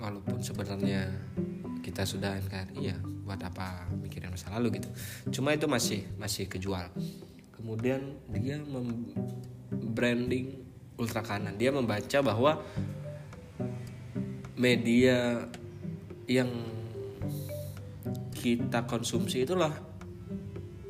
Walaupun 0.00 0.42
sebenarnya 0.44 1.08
kita 1.80 2.04
sudah 2.04 2.36
NKRI 2.44 2.80
ya 2.82 2.96
buat 3.24 3.40
apa 3.40 3.88
mikirin 4.04 4.32
masa 4.32 4.52
lalu 4.52 4.80
gitu. 4.82 4.88
Cuma 5.40 5.56
itu 5.56 5.64
masih 5.64 6.04
masih 6.20 6.44
kejual 6.44 6.92
kemudian 7.64 8.20
dia 8.28 8.60
membranding 8.60 10.52
ultra 11.00 11.24
kanan. 11.24 11.56
Dia 11.56 11.72
membaca 11.72 12.20
bahwa 12.20 12.60
media 14.52 15.48
yang 16.28 16.52
kita 18.36 18.84
konsumsi 18.84 19.48
itulah 19.48 19.72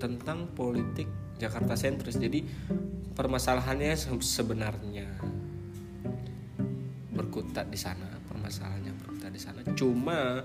tentang 0.03 0.51
politik 0.51 1.07
Jakarta 1.39 1.79
sentris. 1.79 2.19
Jadi 2.19 2.43
permasalahannya 3.15 3.95
sebenarnya 4.19 5.07
berkutat 7.15 7.71
di 7.71 7.79
sana 7.79 8.19
permasalahannya 8.27 8.93
berkutat 8.99 9.31
di 9.31 9.39
sana. 9.39 9.63
Cuma 9.79 10.43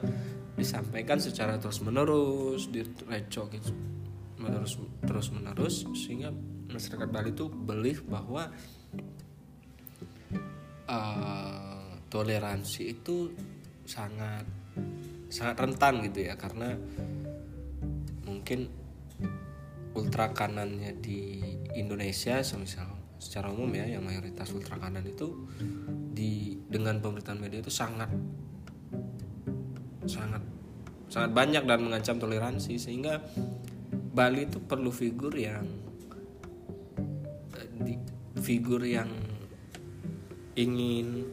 disampaikan 0.53 1.17
secara 1.17 1.57
terus 1.57 1.81
menerus 1.81 2.69
direcok 2.69 3.57
gitu 3.57 3.73
menerus 4.39 4.79
terus 5.03 5.27
menerus 5.35 5.85
sehingga 5.93 6.31
masyarakat 6.71 7.07
Bali 7.11 7.35
itu 7.35 7.51
belief 7.51 8.07
bahwa 8.07 8.47
uh, 10.87 11.91
toleransi 12.07 12.97
itu 12.97 13.35
sangat 13.85 14.47
sangat 15.29 15.55
rentan 15.61 16.01
gitu 16.09 16.25
ya 16.25 16.33
karena 16.39 16.73
mungkin 18.25 18.71
ultra 19.93 20.33
kanannya 20.33 20.97
di 20.97 21.41
Indonesia 21.77 22.41
semisal 22.41 22.97
secara 23.19 23.51
umum 23.51 23.69
ya 23.75 23.85
yang 23.85 24.01
mayoritas 24.01 24.49
ultra 24.55 24.79
kanan 24.79 25.03
itu 25.03 25.45
di 26.15 26.55
dengan 26.71 27.03
pemberitaan 27.03 27.37
media 27.37 27.59
itu 27.59 27.69
sangat 27.69 28.07
sangat 30.07 30.41
sangat 31.11 31.31
banyak 31.35 31.63
dan 31.65 31.79
mengancam 31.83 32.17
toleransi 32.21 32.79
sehingga 32.79 33.19
Bali 34.19 34.51
itu 34.51 34.59
perlu 34.59 34.91
figur 34.91 35.31
yang 35.31 35.63
di, 37.79 37.95
figur 38.43 38.83
yang 38.83 39.07
ingin 40.59 41.23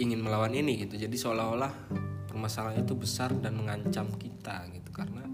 ingin 0.00 0.20
melawan 0.24 0.56
ini 0.56 0.80
gitu. 0.80 0.96
Jadi 0.96 1.12
seolah-olah 1.12 1.92
permasalahan 2.24 2.88
itu 2.88 2.96
besar 2.96 3.36
dan 3.36 3.52
mengancam 3.60 4.08
kita 4.16 4.64
gitu. 4.72 4.88
Karena 4.96 5.28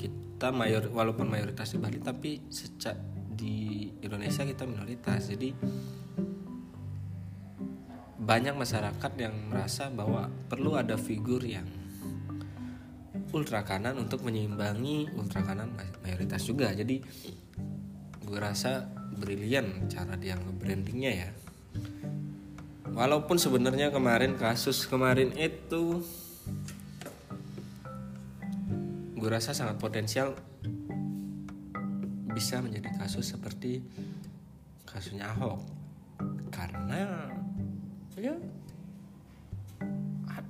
kita 0.00 0.48
mayor 0.48 0.88
walaupun 0.88 1.28
mayoritas 1.28 1.76
di 1.76 1.78
Bali 1.84 2.00
tapi 2.00 2.48
sejak 2.48 2.96
di 3.36 3.84
Indonesia 4.00 4.48
kita 4.48 4.64
minoritas. 4.64 5.28
Jadi 5.28 5.52
banyak 8.16 8.56
masyarakat 8.56 9.12
yang 9.20 9.36
merasa 9.52 9.92
bahwa 9.92 10.32
perlu 10.48 10.72
ada 10.72 10.96
figur 10.96 11.44
yang 11.44 11.68
ultra 13.32 13.64
kanan 13.64 13.98
untuk 14.00 14.24
menyeimbangi 14.24 15.12
ultra 15.16 15.44
kanan 15.44 15.72
mayoritas 16.00 16.44
juga. 16.44 16.72
Jadi 16.72 17.00
gue 18.24 18.38
rasa 18.38 18.84
brilian 19.18 19.88
cara 19.88 20.14
dia 20.14 20.36
nge-brandingnya 20.36 21.12
ya. 21.12 21.30
Walaupun 22.92 23.36
sebenarnya 23.38 23.92
kemarin 23.94 24.34
kasus 24.34 24.88
kemarin 24.88 25.32
itu 25.36 26.02
gue 29.18 29.28
rasa 29.28 29.50
sangat 29.50 29.76
potensial 29.82 30.34
bisa 32.32 32.62
menjadi 32.62 32.94
kasus 32.96 33.34
seperti 33.34 33.82
kasusnya 34.86 35.34
Ahok. 35.34 35.62
Karena 36.54 37.28
ya 38.18 38.34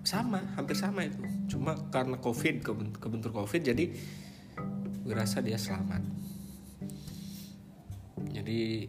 sama 0.04 0.42
hampir 0.54 0.76
sama 0.78 1.06
itu. 1.06 1.20
Cuma 1.50 1.76
karena 1.88 2.18
covid 2.18 2.62
kebentur 2.98 3.30
covid 3.32 3.62
jadi 3.62 3.84
gue 5.04 5.14
rasa 5.14 5.40
dia 5.40 5.56
selamat. 5.56 6.02
Jadi 8.28 8.87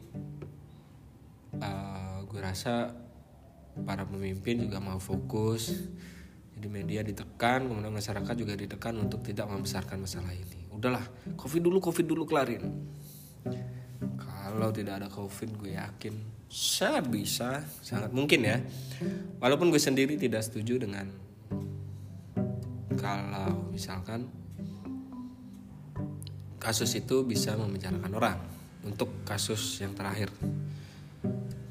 uh, 1.62 2.18
gue 2.28 2.40
rasa 2.42 2.92
para 3.86 4.04
pemimpin 4.04 4.68
juga 4.68 4.84
mau 4.84 5.00
fokus. 5.00 5.76
Jadi 6.60 6.68
media 6.68 7.00
ditekan 7.00 7.72
kemudian 7.72 7.96
masyarakat 7.96 8.36
juga 8.36 8.52
ditekan 8.52 9.00
untuk 9.00 9.24
tidak 9.24 9.48
membesarkan 9.48 10.04
masalah 10.04 10.36
ini. 10.36 10.68
Udahlah 10.76 11.08
covid 11.40 11.62
dulu 11.64 11.80
covid 11.80 12.04
dulu 12.04 12.28
kelarin 12.28 12.68
kalau 14.50 14.74
tidak 14.74 15.02
ada 15.02 15.08
covid 15.14 15.50
gue 15.62 15.78
yakin 15.78 16.40
sangat 16.50 17.06
bisa 17.06 17.62
sangat 17.86 18.10
mungkin 18.10 18.42
ya. 18.42 18.58
Walaupun 19.38 19.70
gue 19.70 19.78
sendiri 19.78 20.18
tidak 20.18 20.42
setuju 20.42 20.82
dengan 20.82 21.06
kalau 22.98 23.70
misalkan 23.70 24.26
kasus 26.60 26.98
itu 26.98 27.24
bisa 27.24 27.54
membicarakan 27.56 28.12
orang 28.18 28.40
untuk 28.84 29.22
kasus 29.24 29.80
yang 29.80 29.94
terakhir. 29.94 30.34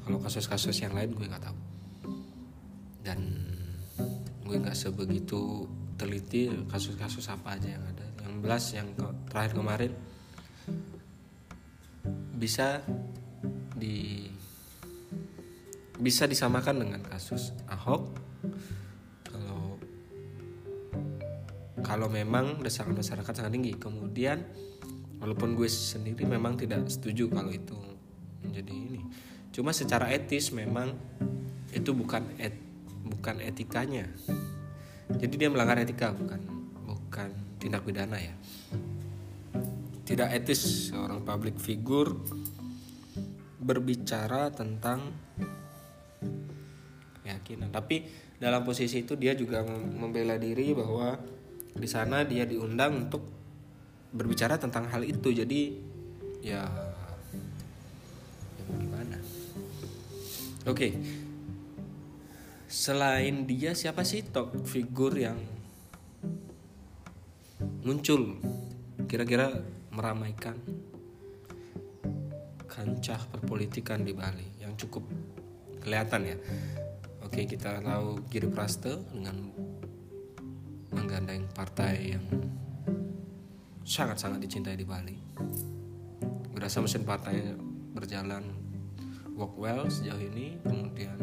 Kalau 0.07 0.17
kasus-kasus 0.23 0.73
yang 0.81 0.95
lain 0.95 1.13
gue 1.13 1.27
nggak 1.27 1.43
tahu. 1.43 1.59
Dan 3.03 3.19
gue 4.47 4.55
nggak 4.57 4.73
sebegitu 4.73 5.67
teliti 5.99 6.49
kasus-kasus 6.71 7.27
apa 7.29 7.59
aja 7.59 7.77
yang 7.77 7.83
ada. 7.83 8.07
Yang 8.25 8.33
belas 8.39 8.63
yang 8.73 8.87
terakhir 9.27 9.53
kemarin 9.59 9.91
bisa 12.39 12.79
di 13.75 14.23
bisa 15.99 16.23
disamakan 16.23 16.87
dengan 16.87 17.03
kasus 17.03 17.51
Ahok. 17.67 18.07
Kalau 19.27 19.75
kalau 21.83 22.07
memang 22.07 22.63
desakan 22.63 22.95
masyarakat 22.95 23.33
sangat 23.35 23.51
tinggi. 23.51 23.75
Kemudian 23.75 24.39
walaupun 25.19 25.59
gue 25.59 25.67
sendiri 25.67 26.23
memang 26.23 26.55
tidak 26.55 26.87
setuju 26.87 27.27
kalau 27.27 27.51
itu 27.51 27.75
menjadi 28.47 28.71
ini. 28.71 29.03
Cuma 29.51 29.75
secara 29.75 30.07
etis 30.15 30.55
memang 30.55 30.95
itu 31.75 31.91
bukan 31.91 32.23
et, 32.39 32.55
bukan 33.03 33.43
etikanya. 33.43 34.07
Jadi 35.11 35.35
dia 35.35 35.51
melanggar 35.51 35.83
etika 35.83 36.15
bukan 36.15 36.39
bukan 36.87 37.29
tindak 37.59 37.83
pidana 37.83 38.15
ya 38.15 38.31
tidak 40.09 40.33
etis 40.33 40.89
seorang 40.89 41.21
public 41.21 41.61
figure 41.61 42.09
berbicara 43.61 44.49
tentang 44.49 45.05
keyakinan. 47.21 47.69
Tapi 47.69 48.09
dalam 48.41 48.65
posisi 48.65 49.05
itu 49.05 49.13
dia 49.13 49.37
juga 49.37 49.61
membela 49.69 50.33
diri 50.41 50.73
bahwa 50.73 51.13
di 51.77 51.85
sana 51.85 52.25
dia 52.25 52.49
diundang 52.49 53.05
untuk 53.05 53.21
berbicara 54.09 54.57
tentang 54.57 54.89
hal 54.89 55.05
itu. 55.05 55.29
Jadi 55.29 55.77
ya, 56.41 56.65
ya 58.57 58.63
gimana? 58.65 59.21
Oke. 60.65 60.97
Selain 62.65 63.45
dia 63.45 63.77
siapa 63.77 64.01
sih 64.01 64.25
top 64.25 64.57
figur 64.65 65.13
yang 65.13 65.37
muncul? 67.85 68.41
Kira-kira 69.05 69.77
meramaikan 69.93 70.55
kancah 72.69 73.21
perpolitikan 73.33 74.05
di 74.05 74.13
Bali 74.13 74.45
yang 74.61 74.77
cukup 74.77 75.03
kelihatan 75.81 76.21
ya 76.35 76.37
Oke 77.29 77.45
kita 77.45 77.77
tahu 77.85 78.25
Giri 78.25 78.49
Praste 78.49 79.05
dengan 79.13 79.53
menggandeng 80.89 81.45
partai 81.53 82.17
yang 82.17 82.25
sangat-sangat 83.85 84.41
dicintai 84.41 84.73
di 84.73 84.81
Bali. 84.81 85.13
Berasa 86.49 86.81
mesin 86.81 87.05
partai 87.05 87.53
berjalan 87.93 88.49
work 89.37 89.53
well 89.61 89.85
sejauh 89.85 90.17
ini. 90.17 90.57
Kemudian 90.65 91.21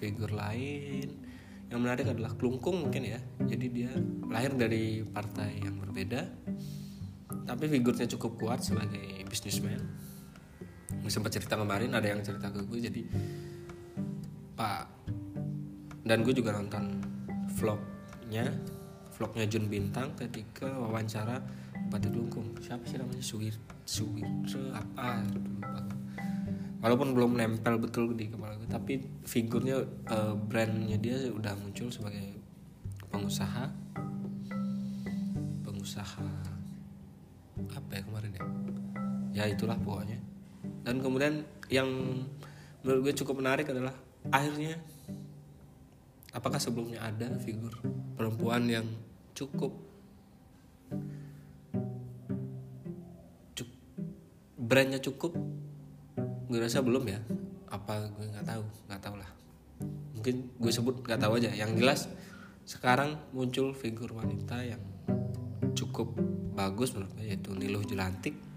figur 0.00 0.32
lain 0.32 1.20
yang 1.68 1.84
menarik 1.84 2.08
adalah 2.08 2.32
Klungkung 2.40 2.88
mungkin 2.88 3.04
ya. 3.04 3.20
Jadi 3.44 3.66
dia 3.68 3.92
lahir 4.24 4.56
dari 4.56 5.04
partai 5.04 5.68
yang 5.68 5.84
berbeda, 5.84 6.43
tapi 7.44 7.64
figurnya 7.68 8.08
cukup 8.16 8.40
kuat 8.40 8.60
sebagai 8.64 9.24
businessman. 9.28 9.80
Sempat 11.04 11.36
cerita 11.36 11.60
kemarin 11.60 11.92
ada 11.92 12.08
yang 12.08 12.24
cerita 12.24 12.48
ke 12.48 12.64
gue 12.64 12.78
jadi 12.80 13.02
Pak 14.56 14.84
dan 16.04 16.24
gue 16.24 16.32
juga 16.32 16.56
nonton 16.56 17.00
vlognya 17.60 18.48
vlognya 19.14 19.46
Jun 19.46 19.68
Bintang 19.68 20.16
ketika 20.16 20.68
wawancara 20.68 21.38
Bupati 21.86 22.08
Kelungkung 22.08 22.56
siapa 22.64 22.88
sih 22.88 22.96
namanya? 22.96 23.20
Suwir 23.20 23.54
Suwir 23.84 24.24
apa? 24.72 25.20
Walaupun 26.80 27.16
belum 27.16 27.36
nempel 27.36 27.80
betul 27.80 28.16
di 28.16 28.32
kepala 28.32 28.56
gue 28.56 28.68
tapi 28.68 29.00
figurnya 29.24 29.84
uh, 30.08 30.36
brandnya 30.36 30.96
dia 30.96 31.28
udah 31.28 31.52
muncul 31.60 31.92
sebagai 31.92 32.32
pengusaha. 33.12 33.68
Pengusaha 35.64 36.53
ya 39.34 39.50
itulah 39.50 39.74
pokoknya. 39.82 40.22
Dan 40.86 41.02
kemudian 41.02 41.42
yang 41.66 41.90
menurut 42.86 43.10
gue 43.10 43.14
cukup 43.18 43.42
menarik 43.42 43.66
adalah 43.66 43.92
akhirnya 44.30 44.78
apakah 46.30 46.62
sebelumnya 46.62 47.02
ada 47.02 47.34
figur 47.42 47.74
perempuan 48.14 48.70
yang 48.70 48.86
cukup 49.34 49.74
cuk, 53.58 53.68
brandnya 54.54 55.02
cukup? 55.02 55.34
Gue 56.46 56.58
rasa 56.62 56.78
belum 56.80 57.04
ya. 57.10 57.18
Apa 57.66 58.06
gue 58.14 58.30
nggak 58.30 58.46
tahu 58.46 58.64
nggak 58.86 59.02
tahu 59.02 59.16
lah. 59.18 59.30
Mungkin 60.14 60.34
gue 60.62 60.70
sebut 60.70 61.02
nggak 61.02 61.18
tahu 61.18 61.42
aja. 61.42 61.50
Yang 61.50 61.70
jelas 61.82 62.00
sekarang 62.64 63.18
muncul 63.34 63.74
figur 63.74 64.14
wanita 64.14 64.62
yang 64.62 64.80
cukup 65.74 66.14
bagus 66.54 66.94
menurut 66.94 67.12
gue 67.18 67.34
yaitu 67.34 67.50
Niluh 67.52 67.82
Jelantik 67.82 68.53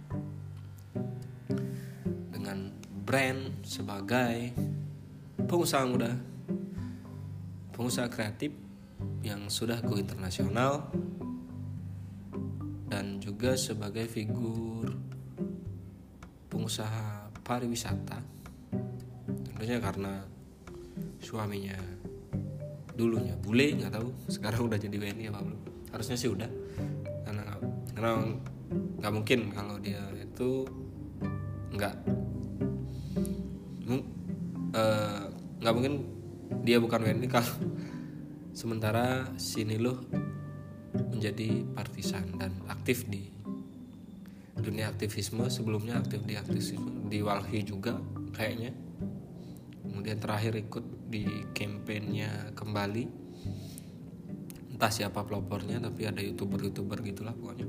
dengan 2.48 2.72
brand 3.04 3.60
sebagai 3.68 4.56
pengusaha 5.52 5.84
muda 5.84 6.16
pengusaha 7.76 8.08
kreatif 8.08 8.56
yang 9.20 9.52
sudah 9.52 9.84
go 9.84 10.00
internasional 10.00 10.88
dan 12.88 13.20
juga 13.20 13.60
sebagai 13.60 14.08
figur 14.08 14.96
pengusaha 16.48 17.28
pariwisata. 17.44 18.24
Tentunya 19.28 19.84
karena 19.84 20.24
suaminya 21.20 21.76
dulunya 22.96 23.36
bule 23.36 23.76
nggak 23.76 23.92
tahu 23.92 24.08
sekarang 24.32 24.72
udah 24.72 24.80
jadi 24.80 24.96
WNI 24.96 25.36
apa 25.36 25.44
belum. 25.44 25.62
Harusnya 25.92 26.16
sih 26.16 26.32
udah. 26.32 26.48
Karena 27.28 27.44
karena 27.92 28.12
nggak 29.04 29.12
mungkin 29.12 29.52
kalau 29.52 29.76
dia 29.84 30.00
itu 30.16 30.64
nggak 31.76 32.17
nggak 35.62 35.74
uh, 35.74 35.76
mungkin 35.76 35.94
dia 36.64 36.78
bukan 36.80 37.04
WNI 37.04 37.28
kalau 37.28 37.54
sementara 38.60 39.28
si 39.36 39.68
Niluh 39.68 40.00
menjadi 41.12 41.66
partisan 41.76 42.38
dan 42.40 42.54
aktif 42.70 43.06
di 43.06 43.30
dunia 44.58 44.90
aktivisme 44.90 45.46
sebelumnya 45.54 46.02
aktif 46.02 46.26
di 46.26 46.34
aktivisme 46.34 47.10
di 47.10 47.22
Walhi 47.22 47.62
juga 47.62 47.98
kayaknya. 48.34 48.74
Kemudian 49.88 50.18
terakhir 50.20 50.58
ikut 50.58 50.86
di 51.08 51.26
kampanyenya 51.54 52.52
kembali. 52.58 53.06
Entah 54.76 54.92
siapa 54.94 55.26
pelopornya 55.26 55.82
tapi 55.82 56.06
ada 56.06 56.22
youtuber 56.22 56.62
youtuber 56.62 57.02
gitulah 57.02 57.34
pokoknya. 57.34 57.68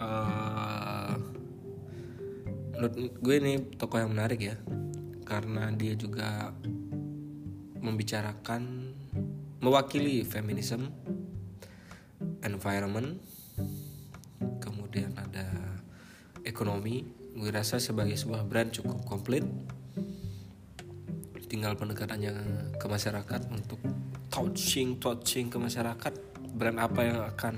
Uh, 0.00 1.12
menurut 2.72 2.94
gue 3.20 3.34
ini 3.36 3.52
tokoh 3.76 4.00
yang 4.00 4.16
menarik 4.16 4.40
ya 4.40 4.56
karena 5.30 5.70
dia 5.70 5.94
juga 5.94 6.50
membicarakan 7.78 8.90
mewakili 9.62 10.26
feminisme 10.26 10.90
environment 12.42 13.22
kemudian 14.58 15.14
ada 15.14 15.46
ekonomi. 16.42 17.06
Gue 17.30 17.54
rasa 17.54 17.78
sebagai 17.78 18.18
sebuah 18.18 18.42
brand 18.42 18.74
cukup 18.74 19.06
komplit. 19.06 19.46
Tinggal 21.46 21.78
pendekatannya 21.78 22.34
ke 22.74 22.86
masyarakat 22.90 23.42
untuk 23.54 23.78
touching 24.30 24.98
touching 24.98 25.46
ke 25.46 25.58
masyarakat 25.58 26.14
brand 26.54 26.78
apa 26.78 27.00
yang 27.06 27.18
akan 27.22 27.54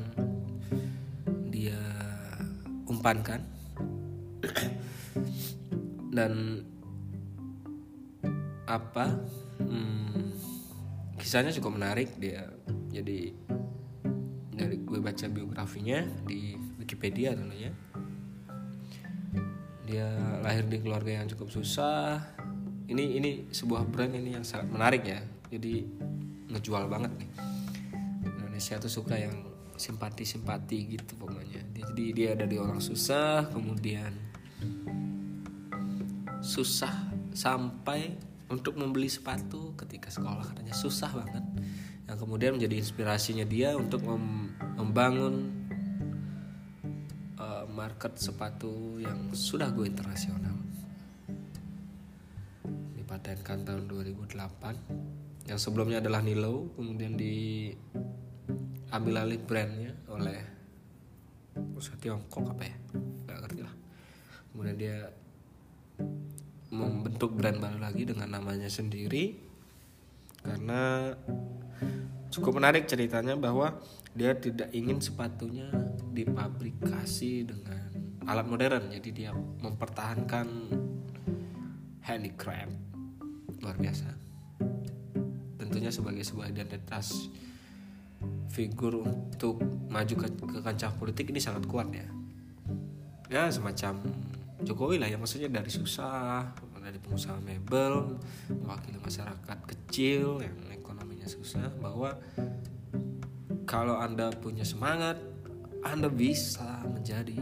dia 1.48 1.80
umpankan. 2.84 3.40
Dan 6.12 6.60
apa 8.72 9.20
hmm, 9.60 10.32
kisahnya 11.20 11.52
cukup 11.52 11.76
menarik 11.76 12.16
dia 12.16 12.48
jadi 12.92 13.32
dari 14.52 14.76
gue 14.84 15.00
baca 15.00 15.26
biografinya 15.32 16.04
di 16.28 16.54
Wikipedia 16.76 17.32
tentunya. 17.32 17.72
Dia 19.88 20.08
lahir 20.44 20.68
di 20.68 20.78
keluarga 20.78 21.20
yang 21.20 21.26
cukup 21.32 21.48
susah. 21.48 22.20
Ini 22.86 23.16
ini 23.16 23.30
sebuah 23.48 23.88
brand 23.88 24.12
ini 24.12 24.36
yang 24.36 24.44
sangat 24.44 24.68
menarik 24.68 25.02
ya. 25.08 25.20
Jadi 25.48 25.88
ngejual 26.52 26.84
banget 26.86 27.12
nih. 27.16 27.30
Indonesia 28.28 28.76
tuh 28.76 28.92
suka 28.92 29.16
yang 29.16 29.34
simpati 29.80 30.28
simpati 30.28 31.00
gitu 31.00 31.16
pokoknya. 31.16 31.64
Jadi 31.72 32.04
dia 32.12 32.36
dari 32.36 32.60
orang 32.60 32.78
susah 32.78 33.48
kemudian 33.48 34.12
susah 36.44 36.92
sampai 37.32 38.31
untuk 38.52 38.76
membeli 38.76 39.08
sepatu 39.08 39.72
ketika 39.80 40.12
sekolah 40.12 40.44
katanya. 40.52 40.76
Susah 40.76 41.08
banget. 41.08 41.40
Yang 42.04 42.18
kemudian 42.20 42.60
menjadi 42.60 42.76
inspirasinya 42.76 43.48
dia 43.48 43.72
untuk 43.72 44.04
mem 44.04 44.52
membangun 44.76 45.48
uh, 47.40 47.64
market 47.72 48.20
sepatu 48.20 49.00
yang 49.00 49.32
sudah 49.32 49.72
go 49.72 49.88
internasional. 49.88 50.52
Dipatenkan 52.92 53.64
tahun 53.64 53.88
2008 53.88 55.48
yang 55.48 55.58
sebelumnya 55.58 55.98
adalah 56.04 56.20
Nilo 56.22 56.70
kemudian 56.76 57.16
diambil 57.18 57.74
alih 59.26 59.40
brandnya 59.42 59.96
oleh 60.12 60.38
usaha 61.72 61.96
Tiongkok 61.96 62.52
apa 62.52 62.64
ya? 62.68 62.76
Nggak 63.26 63.38
ngerti 63.48 63.60
lah. 63.64 63.74
Kemudian 64.52 64.76
dia 64.76 65.08
membentuk 66.72 67.36
brand 67.36 67.60
baru 67.60 67.78
lagi 67.78 68.08
dengan 68.08 68.32
namanya 68.32 68.72
sendiri. 68.72 69.36
Karena 70.40 71.12
cukup 72.32 72.58
menarik 72.58 72.88
ceritanya 72.88 73.36
bahwa 73.36 73.76
dia 74.16 74.32
tidak 74.34 74.72
ingin 74.72 74.98
sepatunya 74.98 75.68
dipabrikasi 76.16 77.44
dengan 77.44 77.92
alat 78.24 78.48
modern. 78.48 78.88
Jadi 78.88 79.10
dia 79.12 79.30
mempertahankan 79.36 80.48
handicraft. 82.08 82.74
Luar 83.60 83.76
biasa. 83.76 84.08
Tentunya 85.60 85.92
sebagai 85.92 86.24
sebuah 86.24 86.50
identitas 86.50 87.30
figur 88.50 89.00
untuk 89.00 89.60
maju 89.88 90.14
ke, 90.18 90.26
ke 90.28 90.58
kancah 90.60 90.92
politik 90.96 91.30
ini 91.30 91.40
sangat 91.40 91.68
kuat 91.68 91.88
ya. 91.92 92.08
Ya 93.32 93.48
semacam 93.48 94.02
Jokowi 94.62 95.02
lah 95.02 95.10
ya 95.10 95.18
maksudnya 95.18 95.50
dari 95.50 95.70
susah 95.70 96.54
dari 96.82 96.98
pengusaha 96.98 97.38
mebel 97.38 98.18
mewakili 98.50 98.98
masyarakat 98.98 99.58
kecil 99.70 100.42
yang 100.42 100.58
ekonominya 100.74 101.30
susah 101.30 101.70
bahwa 101.78 102.18
kalau 103.70 104.02
anda 104.02 104.34
punya 104.34 104.66
semangat 104.66 105.14
anda 105.86 106.10
bisa 106.10 106.82
menjadi 106.90 107.38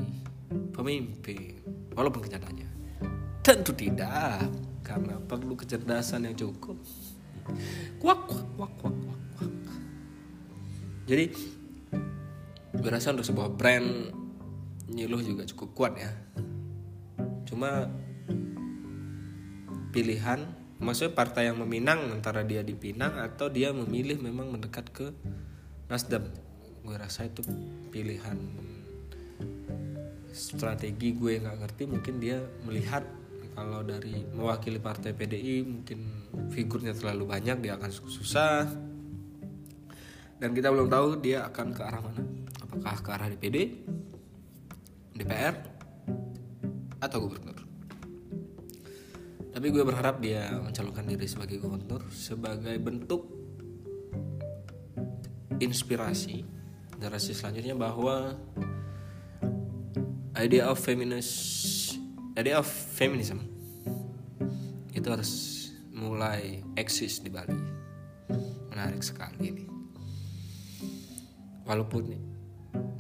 pemimpin 0.76 1.60
walaupun 1.96 2.28
kenyataannya. 2.28 2.68
Tentu 3.40 3.72
tidak 3.72 4.44
karena 4.84 5.16
perlu 5.16 5.56
kecerdasan 5.56 6.28
yang 6.28 6.36
cukup. 6.36 6.76
Kuak 7.96 8.28
kuak 8.28 8.46
kuak 8.54 8.72
kuak 8.78 8.94
kuak, 8.94 9.16
kuak. 9.40 9.50
jadi 11.08 11.24
berasa 12.78 13.10
untuk 13.10 13.26
sebuah 13.26 13.50
brand 13.50 14.14
nyiluh 14.92 15.18
juga 15.18 15.42
cukup 15.48 15.68
kuat 15.74 15.92
ya 15.98 16.12
cuma 17.50 17.90
pilihan 19.90 20.46
maksudnya 20.78 21.12
partai 21.12 21.50
yang 21.50 21.58
meminang 21.60 22.14
antara 22.14 22.46
dia 22.46 22.62
dipinang 22.64 23.18
atau 23.20 23.50
dia 23.50 23.74
memilih 23.74 24.16
memang 24.22 24.54
mendekat 24.54 24.86
ke 24.94 25.12
Nasdem. 25.90 26.30
Gue 26.86 26.96
rasa 26.96 27.26
itu 27.26 27.42
pilihan 27.90 28.38
strategi 30.30 31.10
gue 31.12 31.42
nggak 31.42 31.58
ngerti 31.58 31.82
mungkin 31.90 32.22
dia 32.22 32.38
melihat 32.62 33.02
kalau 33.58 33.82
dari 33.82 34.24
mewakili 34.30 34.78
partai 34.78 35.10
PDI 35.12 35.66
mungkin 35.66 35.98
figurnya 36.54 36.94
terlalu 36.94 37.28
banyak 37.28 37.60
dia 37.60 37.76
akan 37.76 37.90
susah. 37.90 38.64
Dan 40.40 40.56
kita 40.56 40.72
belum 40.72 40.88
tahu 40.88 41.20
dia 41.20 41.44
akan 41.44 41.76
ke 41.76 41.82
arah 41.84 42.00
mana. 42.00 42.22
Apakah 42.64 42.96
ke 43.04 43.10
arah 43.12 43.28
DPD 43.28 43.56
DPR 45.20 45.69
atau 47.00 47.18
gubernur. 47.24 47.58
Tapi 49.50 49.66
gue 49.72 49.82
berharap 49.82 50.22
dia 50.22 50.52
mencalonkan 50.56 51.04
diri 51.10 51.26
sebagai 51.26 51.58
gubernur 51.58 52.06
sebagai 52.14 52.76
bentuk 52.78 53.26
inspirasi 55.60 56.60
generasi 57.00 57.32
selanjutnya 57.32 57.76
bahwa 57.76 58.36
idea 60.36 60.68
of 60.68 60.76
feminist 60.76 61.96
idea 62.36 62.60
of 62.60 62.68
feminism 62.68 63.40
itu 64.92 65.08
harus 65.08 65.32
mulai 65.96 66.60
eksis 66.76 67.24
di 67.24 67.32
Bali. 67.32 67.56
Menarik 68.68 69.00
sekali 69.00 69.48
ini. 69.48 69.64
Walaupun 71.64 72.04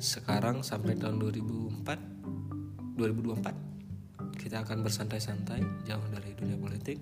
sekarang 0.00 0.64
sampai 0.64 0.96
tahun 0.96 1.20
2004 1.20 2.96
2024 2.96 3.69
kita 4.50 4.66
akan 4.66 4.82
bersantai-santai 4.82 5.62
jauh 5.86 6.02
dari 6.10 6.34
dunia 6.34 6.58
politik. 6.58 6.98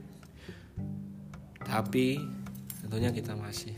Tapi 1.64 2.20
tentunya 2.84 3.08
kita 3.08 3.32
masih 3.40 3.72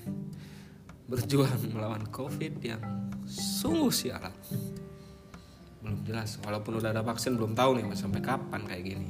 berjuang 1.07 1.55
melawan 1.79 2.03
covid 2.11 2.59
yang 2.67 2.83
sungguh 3.31 3.95
sialan 3.95 4.35
belum 5.87 6.03
jelas 6.03 6.43
walaupun 6.43 6.83
udah 6.83 6.91
ada 6.91 7.07
vaksin 7.07 7.39
belum 7.39 7.55
tahu 7.55 7.79
nih 7.79 7.95
sampai 7.95 8.19
kapan 8.19 8.67
kayak 8.67 8.83
gini. 8.91 9.07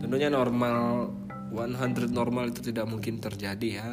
Tentunya 0.00 0.32
normal 0.32 1.12
100 1.52 2.08
normal 2.08 2.48
itu 2.48 2.64
tidak 2.64 2.88
mungkin 2.88 3.20
terjadi 3.20 3.68
ya. 3.76 3.88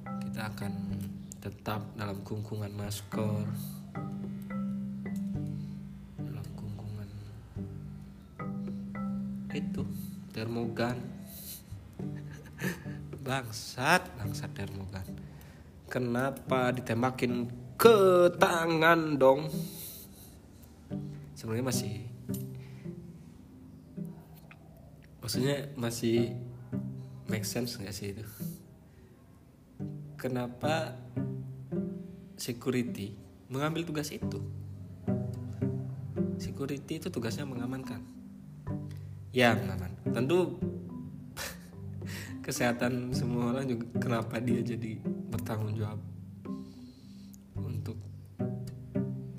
Kita 0.00 0.48
akan 0.48 0.72
tetap 1.44 1.92
dalam 1.92 2.24
kungkungan 2.24 2.72
masker 2.72 3.44
termogan 10.30 10.98
bangsat 13.20 14.02
bangsat 14.16 14.50
termogan 14.56 15.06
kenapa 15.90 16.70
ditembakin 16.70 17.50
ke 17.74 18.30
tangan 18.38 19.18
dong? 19.18 19.50
Sebenarnya 21.34 21.66
masih 21.66 21.94
maksudnya 25.18 25.56
masih 25.74 26.36
make 27.26 27.48
sense 27.48 27.80
nggak 27.80 27.96
sih 27.96 28.14
itu? 28.14 28.24
Kenapa 30.20 30.94
security 32.38 33.16
mengambil 33.50 33.82
tugas 33.82 34.14
itu? 34.14 34.38
Security 36.36 37.00
itu 37.00 37.08
tugasnya 37.08 37.48
mengamankan 37.48 38.04
ya 39.30 39.54
aman 39.54 39.92
tentu 40.10 40.58
kesehatan 42.46 43.14
semua 43.14 43.54
orang 43.54 43.70
juga 43.70 43.86
kenapa 44.02 44.42
dia 44.42 44.58
jadi 44.58 44.98
bertanggung 45.30 45.78
jawab 45.78 46.00
untuk 47.54 47.94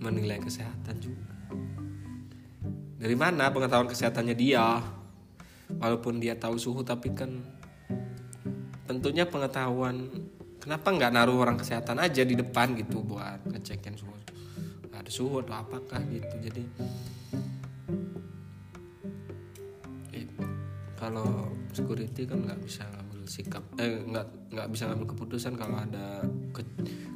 menilai 0.01 0.41
kesehatan 0.41 0.97
juga? 0.97 1.35
Dari 3.01 3.15
mana 3.17 3.53
pengetahuan 3.53 3.89
kesehatannya 3.89 4.35
dia? 4.35 4.81
Walaupun 5.71 6.19
dia 6.19 6.35
tahu 6.35 6.59
suhu 6.59 6.83
tapi 6.83 7.15
kan 7.15 7.41
tentunya 8.85 9.23
pengetahuan 9.23 10.11
kenapa 10.59 10.91
nggak 10.91 11.11
naruh 11.15 11.39
orang 11.39 11.55
kesehatan 11.55 11.97
aja 11.97 12.21
di 12.27 12.35
depan 12.35 12.75
gitu 12.75 13.01
buat 13.01 13.45
ngecekin 13.49 13.95
suhu. 13.97 14.13
Ada 14.91 15.09
suhu 15.09 15.41
atau 15.41 15.55
apakah 15.57 16.03
gitu. 16.11 16.35
Jadi 16.43 16.63
kalau 21.01 21.49
security 21.73 22.29
kan 22.29 22.45
nggak 22.45 22.61
bisa 22.61 22.85
ngambil 22.85 23.25
sikap 23.25 23.65
eh 23.81 24.05
nggak 24.05 24.53
nggak 24.53 24.67
bisa 24.69 24.85
ngambil 24.85 25.07
keputusan 25.17 25.57
kalau 25.57 25.81
ada 25.81 26.21
ke, 26.53 26.61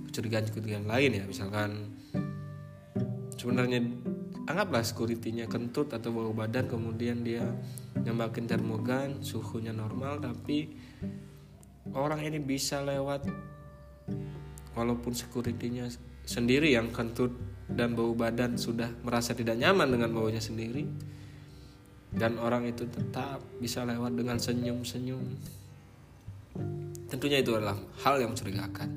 kecurigaan 0.10 0.50
kecurigaan 0.50 0.90
lain 0.90 1.22
ya 1.22 1.24
misalkan. 1.30 1.94
Sebenarnya 3.38 3.78
anggaplah 4.50 4.82
securitynya 4.82 5.46
kentut 5.46 5.94
atau 5.94 6.10
bau 6.10 6.34
badan 6.34 6.66
kemudian 6.66 7.22
dia 7.22 7.46
nyambakin 8.02 8.50
termogan 8.50 9.22
suhunya 9.22 9.70
normal 9.70 10.18
tapi 10.18 10.74
orang 11.94 12.26
ini 12.26 12.42
bisa 12.42 12.82
lewat 12.82 13.26
walaupun 14.74 15.14
securitynya 15.14 15.90
sendiri 16.26 16.74
yang 16.74 16.90
kentut 16.90 17.34
dan 17.70 17.98
bau 17.98 18.14
badan 18.14 18.58
sudah 18.58 18.90
merasa 19.02 19.34
tidak 19.34 19.58
nyaman 19.58 19.94
dengan 19.94 20.14
baunya 20.14 20.42
sendiri 20.42 20.86
dan 22.16 22.40
orang 22.40 22.64
itu 22.64 22.88
tetap 22.88 23.44
bisa 23.60 23.84
lewat 23.84 24.16
dengan 24.16 24.40
senyum-senyum. 24.40 25.24
Tentunya 27.12 27.44
itu 27.44 27.52
adalah 27.52 27.76
hal 28.08 28.24
yang 28.24 28.32
mencurigakan 28.32 28.90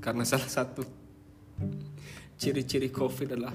karena 0.00 0.24
salah 0.24 0.48
satu 0.48 0.82
ciri-ciri 2.40 2.88
COVID 2.88 3.36
adalah 3.36 3.54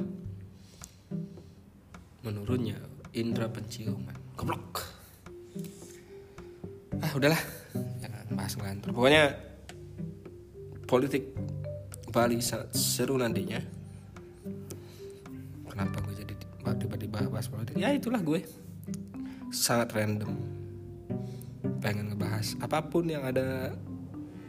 menurunnya 2.22 2.78
indera 3.18 3.50
penciuman. 3.50 4.38
Goblok. 4.38 4.86
Ah, 7.02 7.12
udahlah. 7.18 7.42
Jangan 8.00 8.26
bahas 8.38 8.54
ngantor. 8.54 8.90
Pokoknya 8.94 9.24
politik 10.86 11.34
Bali 12.14 12.40
sangat 12.40 12.72
seru 12.78 13.18
nantinya. 13.18 13.60
Kenapa 15.68 16.02
gue 16.06 16.16
jadi 16.22 16.34
tiba-tiba 16.80 17.26
bahas 17.28 17.50
politik? 17.50 17.78
Ya 17.78 17.94
itulah 17.94 18.22
gue 18.22 18.42
sangat 19.52 19.94
random. 19.96 20.34
Pengen 21.84 22.14
ngebahas 22.14 22.58
apa 22.60 22.84
pun 22.88 23.08
yang 23.08 23.24
ada 23.24 23.76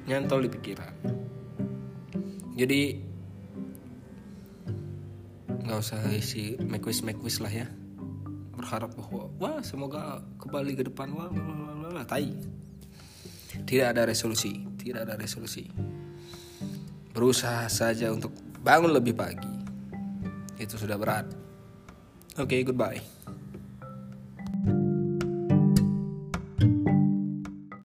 nyantol 0.09 0.47
di 0.47 0.51
pikiran. 0.51 0.95
Jadi 2.59 2.83
nggak 5.69 5.79
usah 5.79 6.01
isi 6.17 6.57
makwis 6.65 7.05
makwis 7.05 7.39
lah 7.39 7.53
ya. 7.53 7.69
Berharap 8.59 8.97
bahwa 8.99 9.31
wah 9.39 9.61
semoga 9.63 10.25
kembali 10.43 10.73
ke 10.75 10.83
depan 10.89 11.13
wah 11.15 11.31
wah, 11.31 12.05
tai. 12.09 12.35
Tidak 13.69 13.87
ada 13.91 14.09
resolusi 14.09 14.69
tidak 14.89 15.05
ada 15.05 15.15
resolusi. 15.21 15.69
Berusaha 17.13 17.69
saja 17.69 18.09
untuk 18.09 18.33
bangun 18.65 18.97
lebih 18.97 19.13
pagi. 19.13 19.53
Itu 20.57 20.81
sudah 20.81 20.97
berat. 20.97 21.29
Oke, 22.41 22.57
okay, 22.57 22.61
goodbye. 22.65 23.18